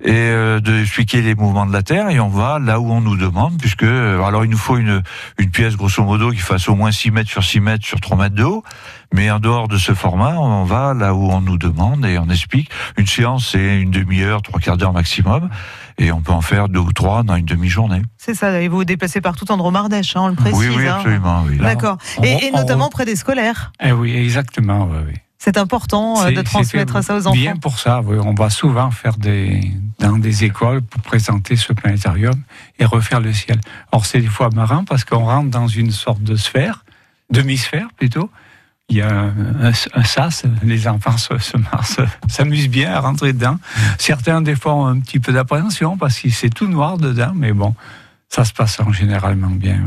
et 0.04 0.12
euh, 0.12 0.60
de 0.60 0.82
expliquer 0.82 1.21
les 1.21 1.36
mouvements 1.36 1.67
de 1.67 1.71
la 1.71 1.84
Terre. 1.84 2.10
Et 2.10 2.19
on 2.19 2.30
va 2.30 2.58
là 2.58 2.80
où 2.80 2.91
on 2.91 3.00
nous 3.00 3.15
demande, 3.15 3.60
puisque 3.60 3.84
euh, 3.84 4.23
alors 4.23 4.43
il 4.43 4.50
nous 4.50 4.58
faut 4.58 4.78
une, 4.78 5.04
une 5.38 5.52
pièce 5.52 5.76
grosso 5.76 6.04
modo 6.04 6.32
qui 6.32 6.39
fasse 6.39 6.67
au 6.67 6.76
moins 6.76 6.91
6 6.91 7.12
mètres 7.12 7.30
sur 7.30 7.43
6 7.43 7.60
mètres 7.60 7.86
sur 7.86 8.02
3 8.02 8.17
mètres 8.17 8.36
de 8.36 8.43
haut. 8.43 8.63
Mais 9.13 9.30
en 9.32 9.39
dehors 9.39 9.67
de 9.67 9.78
ce 9.78 9.93
format, 9.93 10.36
on 10.38 10.63
va 10.65 10.93
là 10.93 11.13
où 11.13 11.30
on 11.32 11.39
nous 11.39 11.58
demande 11.58 12.06
et 12.06 12.17
on 12.17 12.30
explique. 12.30 12.69
Une 12.97 13.08
séance, 13.08 13.50
c'est 13.52 13.80
une 13.80 13.91
demi-heure, 13.91 14.41
trois 14.41 14.60
quarts 14.60 14.78
d'heure 14.78 14.91
maximum. 14.93 15.50
Et 15.97 16.12
on 16.12 16.21
peut 16.21 16.31
en 16.31 16.41
faire 16.41 16.69
deux 16.69 16.79
ou 16.79 16.91
trois 16.91 17.23
dans 17.23 17.36
une 17.36 17.45
demi-journée. 17.45 18.03
C'est 18.17 18.36
ça, 18.36 18.62
et 18.62 18.67
vous 18.67 18.77
vous 18.77 18.86
déplacez 18.86 19.19
partout 19.19 19.51
en 19.51 19.57
Dromardèche, 19.57 20.15
hein, 20.15 20.21
on 20.23 20.27
le 20.27 20.36
précise. 20.36 20.60
oui, 20.60 20.67
oui, 20.75 20.88
hein. 20.88 20.95
absolument. 20.97 21.43
Oui. 21.47 21.57
D'accord. 21.57 21.97
Et, 22.21 22.51
notamment 22.51 22.89
près 22.89 23.05
des 23.05 23.15
scolaires. 23.15 23.71
Eh 23.83 23.91
oui, 23.91 24.15
exactement. 24.15 24.86
ouais. 24.86 25.23
C'est 25.39 25.57
important 25.57 26.23
euh, 26.23 26.31
de 26.31 26.41
transmettre 26.41 27.03
ça 27.03 27.15
aux 27.15 27.27
enfants. 27.27 27.36
Bien 27.36 27.55
pour 27.55 27.79
ça, 27.79 28.01
oui. 28.03 28.17
On 28.19 28.33
va 28.33 28.49
souvent 28.49 28.91
faire 28.91 29.17
des 29.17 29.71
dans 29.99 30.17
des 30.17 30.43
écoles 30.43 30.81
pour 30.81 31.01
présenter 31.01 31.55
ce 31.55 31.73
planétarium 31.73 32.36
et 32.79 32.86
refaire 32.86 33.19
le 33.19 33.33
ciel. 33.33 33.60
Or, 33.91 34.05
c'est 34.05 34.19
des 34.19 34.27
fois 34.27 34.49
marrant 34.53 34.83
parce 34.83 35.03
qu'on 35.03 35.25
rentre 35.25 35.49
dans 35.49 35.67
une 35.67 35.91
sorte 35.91 36.21
de 36.23 36.36
sphère, 36.36 36.86
demi-sphère 37.29 37.88
plutôt. 37.95 38.29
Il 38.89 38.97
y 38.97 39.02
a 39.02 39.10
un, 39.12 39.73
un- 39.93 40.04
sas, 40.04 40.43
les 40.63 40.88
enfants 40.88 41.17
se, 41.17 41.38
se 41.39 41.58
s'amusent 42.30 42.69
bien 42.69 42.93
à 42.93 43.02
rentrer 43.02 43.34
dedans. 43.34 43.60
Certains, 43.97 44.41
des 44.41 44.56
fois, 44.56 44.76
ont 44.76 44.86
un 44.86 45.00
petit 45.00 45.19
peu 45.19 45.34
d'appréhension 45.34 45.97
parce 45.97 46.17
que 46.19 46.30
c'est 46.30 46.50
tout 46.50 46.67
noir 46.67 46.97
dedans, 46.97 47.34
mais 47.36 47.52
bon, 47.52 47.76
ça 48.30 48.45
se 48.45 48.54
passe 48.54 48.80
en 48.80 48.93
généralement 48.93 49.50
bien. 49.50 49.82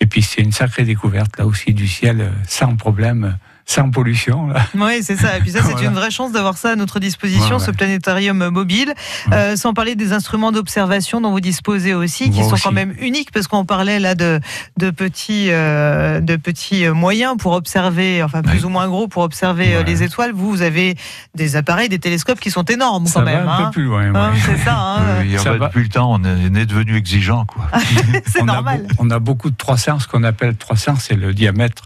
Et 0.00 0.06
puis, 0.06 0.22
c'est 0.22 0.40
une 0.42 0.52
sacrée 0.52 0.84
découverte, 0.84 1.36
là 1.36 1.46
aussi, 1.46 1.74
du 1.74 1.88
ciel, 1.88 2.20
euh, 2.20 2.30
sans 2.46 2.76
problème, 2.76 3.36
sans 3.70 3.90
pollution. 3.90 4.46
Là. 4.46 4.62
Oui, 4.74 5.02
c'est 5.02 5.16
ça. 5.16 5.36
Et 5.36 5.40
puis 5.40 5.50
ça, 5.50 5.58
c'est 5.62 5.72
Voilà. 5.72 5.88
une 5.88 5.94
vraie 5.94 6.10
chance 6.10 6.32
d'avoir 6.32 6.56
ça 6.56 6.70
à 6.70 6.74
notre 6.76 7.00
disposition, 7.00 7.56
Ouais, 7.56 7.60
ouais. 7.60 7.66
ce 7.66 7.70
planétarium 7.70 8.48
mobile. 8.48 8.94
Ouais. 9.30 9.36
Euh, 9.36 9.56
sans 9.56 9.74
parler 9.74 9.94
des 9.94 10.14
instruments 10.14 10.52
d'observation 10.52 11.20
dont 11.20 11.30
vous 11.32 11.40
disposez 11.40 11.92
aussi, 11.92 12.30
qui 12.30 12.38
Moi 12.40 12.48
sont 12.48 12.54
aussi. 12.54 12.62
quand 12.62 12.72
même 12.72 12.94
uniques, 12.98 13.30
parce 13.30 13.46
qu'on 13.46 13.66
parlait 13.66 14.00
là 14.00 14.14
de, 14.14 14.40
de 14.78 14.88
petits, 14.90 15.48
euh, 15.50 16.20
de 16.20 16.36
petits 16.36 16.86
euh, 16.86 16.94
moyens 16.94 17.36
pour 17.38 17.52
observer, 17.52 18.22
enfin 18.22 18.40
plus 18.40 18.60
Oui. 18.60 18.64
ou 18.64 18.68
moins 18.70 18.88
gros 18.88 19.06
pour 19.06 19.22
observer 19.22 19.76
Ouais. 19.76 19.84
les 19.84 20.02
étoiles. 20.02 20.32
Vous, 20.32 20.48
vous 20.50 20.62
avez 20.62 20.96
des 21.34 21.54
appareils, 21.56 21.90
des 21.90 21.98
télescopes 21.98 22.40
qui 22.40 22.50
sont 22.50 22.64
énormes 22.64 23.06
Ça 23.06 23.20
quand 23.20 23.26
va 23.26 23.32
même. 23.38 23.48
un 23.48 23.52
hein. 23.52 23.64
peu 23.66 23.70
plus 23.72 23.84
loin. 23.84 24.14
Hein, 24.14 24.32
ouais. 24.32 24.38
c'est 24.46 24.64
ça. 24.64 24.76
hein. 24.78 24.98
Ça 25.36 25.50
bah, 25.52 25.58
va. 25.58 25.66
depuis 25.66 25.82
le 25.82 25.88
temps, 25.90 26.10
on 26.14 26.24
est, 26.24 26.64
devenu 26.66 26.96
exigeant, 26.96 27.44
quoi. 27.44 27.66
c'est 28.26 28.42
normal. 28.44 28.86
A, 28.88 28.92
on 28.98 29.10
a 29.10 29.18
beaucoup 29.18 29.50
de 29.50 29.56
300, 29.56 29.98
ce 30.00 30.08
qu'on 30.08 30.24
appelle 30.24 30.56
300, 30.56 30.94
c'est 30.98 31.14
le 31.16 31.34
diamètre 31.34 31.82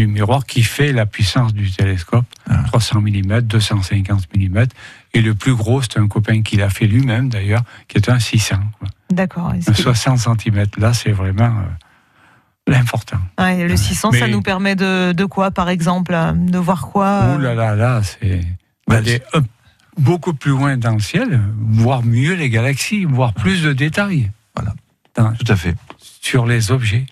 du 0.00 0.06
miroir 0.06 0.46
qui 0.46 0.62
fait 0.62 0.92
la 0.92 1.04
puissance 1.06 1.52
du 1.52 1.70
télescope. 1.70 2.24
Ah. 2.48 2.62
300 2.68 3.00
mm, 3.02 3.40
250 3.42 4.28
mm. 4.34 4.64
Et 5.12 5.20
le 5.20 5.34
plus 5.34 5.54
gros, 5.54 5.82
c'est 5.82 5.98
un 5.98 6.08
copain 6.08 6.42
qui 6.42 6.56
l'a 6.56 6.70
fait 6.70 6.86
lui-même 6.86 7.28
d'ailleurs, 7.28 7.62
qui 7.88 7.98
est 7.98 8.08
un 8.08 8.18
600. 8.18 8.56
quoi. 8.78 8.88
D'accord. 9.10 9.48
Un 9.48 9.60
que- 9.60 9.74
60 9.74 10.18
cm, 10.18 10.64
là, 10.78 10.94
c'est 10.94 11.12
vraiment 11.12 11.44
euh, 11.58 12.72
l'important. 12.72 13.18
Ouais, 13.38 13.66
le 13.68 13.76
600, 13.76 14.12
ça 14.12 14.28
nous 14.28 14.40
permet 14.42 14.74
de, 14.74 15.12
de 15.12 15.24
quoi, 15.26 15.50
par 15.50 15.68
exemple 15.68 16.14
euh, 16.14 16.32
De 16.32 16.58
voir 16.58 16.88
quoi 16.88 17.06
euh, 17.06 17.36
Ouh 17.36 17.40
là 17.40 17.54
là 17.54 17.74
là, 17.74 18.00
c'est 18.02 18.40
d'aller 18.88 19.20
beaucoup 19.98 20.32
plus 20.32 20.52
loin 20.52 20.76
dans 20.78 20.94
le 20.94 21.00
ciel, 21.00 21.40
voir 21.58 22.02
mieux 22.04 22.34
les 22.34 22.48
galaxies, 22.48 23.04
voir 23.04 23.34
plus 23.34 23.62
de 23.62 23.72
détails. 23.74 24.30
Voilà. 24.56 24.72
Dans- 25.14 25.32
Tout 25.34 25.52
à 25.52 25.56
fait. 25.56 25.74
sur 26.22 26.46
les 26.46 26.70
objets. 26.70 27.04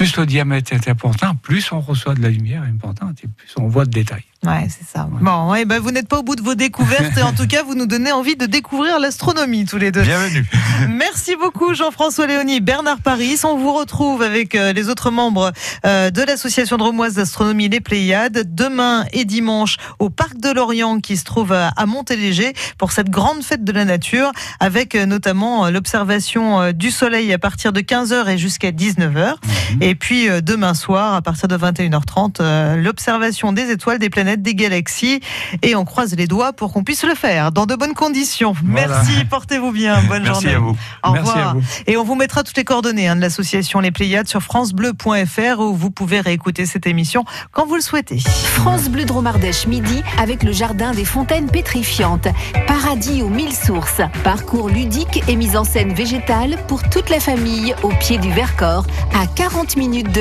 Plus 0.00 0.16
le 0.16 0.24
diamètre 0.24 0.72
est 0.72 0.88
important, 0.88 1.34
plus 1.34 1.72
on 1.72 1.80
reçoit 1.80 2.14
de 2.14 2.22
la 2.22 2.30
lumière 2.30 2.62
importante 2.62 3.22
et 3.22 3.28
plus 3.28 3.52
on 3.58 3.68
voit 3.68 3.84
de 3.84 3.90
détails. 3.90 4.24
Ouais, 4.44 4.68
c'est 4.68 4.86
ça. 4.86 5.06
Bon, 5.20 5.50
ouais, 5.50 5.66
ben 5.66 5.78
vous 5.80 5.90
n'êtes 5.90 6.08
pas 6.08 6.18
au 6.18 6.22
bout 6.22 6.34
de 6.34 6.42
vos 6.42 6.54
découvertes 6.54 7.16
et 7.18 7.22
en 7.22 7.32
tout 7.32 7.46
cas, 7.46 7.62
vous 7.62 7.74
nous 7.74 7.86
donnez 7.86 8.10
envie 8.10 8.36
de 8.36 8.46
découvrir 8.46 8.98
l'astronomie 8.98 9.66
tous 9.66 9.76
les 9.76 9.92
deux. 9.92 10.02
Bienvenue. 10.02 10.46
Merci 10.88 11.36
beaucoup 11.36 11.74
Jean-François 11.74 12.26
Léonie, 12.26 12.60
Bernard 12.60 13.00
Paris. 13.00 13.38
On 13.44 13.58
vous 13.58 13.72
retrouve 13.74 14.22
avec 14.22 14.54
euh, 14.54 14.72
les 14.72 14.88
autres 14.88 15.10
membres 15.10 15.52
euh, 15.84 16.10
de 16.10 16.22
l'association 16.22 16.78
dromoise 16.78 17.14
d'astronomie 17.14 17.68
Les 17.68 17.80
Pléiades 17.80 18.54
demain 18.54 19.04
et 19.12 19.26
dimanche 19.26 19.76
au 19.98 20.08
Parc 20.08 20.38
de 20.38 20.50
Lorient 20.50 21.00
qui 21.00 21.18
se 21.18 21.24
trouve 21.24 21.52
à 21.52 21.86
Montéléger 21.86 22.54
pour 22.78 22.92
cette 22.92 23.10
grande 23.10 23.42
fête 23.42 23.62
de 23.62 23.72
la 23.72 23.84
nature 23.84 24.32
avec 24.58 24.94
euh, 24.94 25.04
notamment 25.04 25.68
l'observation 25.68 26.72
du 26.72 26.90
soleil 26.90 27.32
à 27.32 27.38
partir 27.38 27.72
de 27.72 27.80
15h 27.80 28.28
et 28.28 28.38
jusqu'à 28.38 28.70
19h. 28.70 29.34
Et 29.82 29.94
puis 29.94 30.28
demain 30.42 30.74
soir 30.74 31.14
à 31.14 31.22
partir 31.22 31.46
de 31.48 31.56
21h30 31.56 32.40
euh, 32.40 32.76
l'observation 32.76 33.52
des 33.52 33.70
étoiles, 33.70 33.98
des 33.98 34.10
planètes, 34.10 34.29
des 34.36 34.54
galaxies 34.54 35.20
et 35.62 35.74
on 35.74 35.84
croise 35.84 36.14
les 36.16 36.26
doigts 36.26 36.52
pour 36.52 36.72
qu'on 36.72 36.84
puisse 36.84 37.04
le 37.04 37.14
faire 37.14 37.52
dans 37.52 37.66
de 37.66 37.74
bonnes 37.74 37.94
conditions. 37.94 38.54
Voilà. 38.64 38.88
Merci, 38.88 39.24
portez-vous 39.24 39.72
bien. 39.72 40.02
Bonne 40.08 40.22
Merci 40.22 40.42
journée. 40.42 40.56
à 40.56 40.58
vous. 40.58 40.76
Au 41.04 41.12
Merci 41.12 41.30
revoir. 41.30 41.48
à 41.50 41.52
vous. 41.54 41.62
Et 41.86 41.96
on 41.96 42.04
vous 42.04 42.14
mettra 42.14 42.42
toutes 42.42 42.56
les 42.56 42.64
coordonnées 42.64 43.08
hein, 43.08 43.16
de 43.16 43.20
l'association 43.20 43.80
Les 43.80 43.90
Pléiades 43.90 44.28
sur 44.28 44.42
francebleu.fr 44.42 45.60
où 45.60 45.74
vous 45.74 45.90
pouvez 45.90 46.20
réécouter 46.20 46.66
cette 46.66 46.86
émission 46.86 47.24
quand 47.52 47.66
vous 47.66 47.76
le 47.76 47.80
souhaitez. 47.80 48.18
France 48.18 48.88
Bleu 48.88 49.04
Dromardèche 49.04 49.66
midi 49.66 50.02
avec 50.18 50.42
le 50.42 50.52
jardin 50.52 50.92
des 50.92 51.04
fontaines 51.04 51.50
pétrifiantes. 51.50 52.28
Paradis 52.66 53.22
aux 53.22 53.28
mille 53.28 53.52
sources. 53.54 54.00
Parcours 54.24 54.68
ludique 54.68 55.22
et 55.28 55.36
mise 55.36 55.56
en 55.56 55.64
scène 55.64 55.92
végétale 55.92 56.56
pour 56.68 56.82
toute 56.88 57.10
la 57.10 57.20
famille 57.20 57.74
au 57.82 57.88
pied 57.88 58.18
du 58.18 58.30
Vercors 58.32 58.86
à 59.14 59.26
40 59.26 59.76
minutes 59.76 60.10
de 60.12 60.18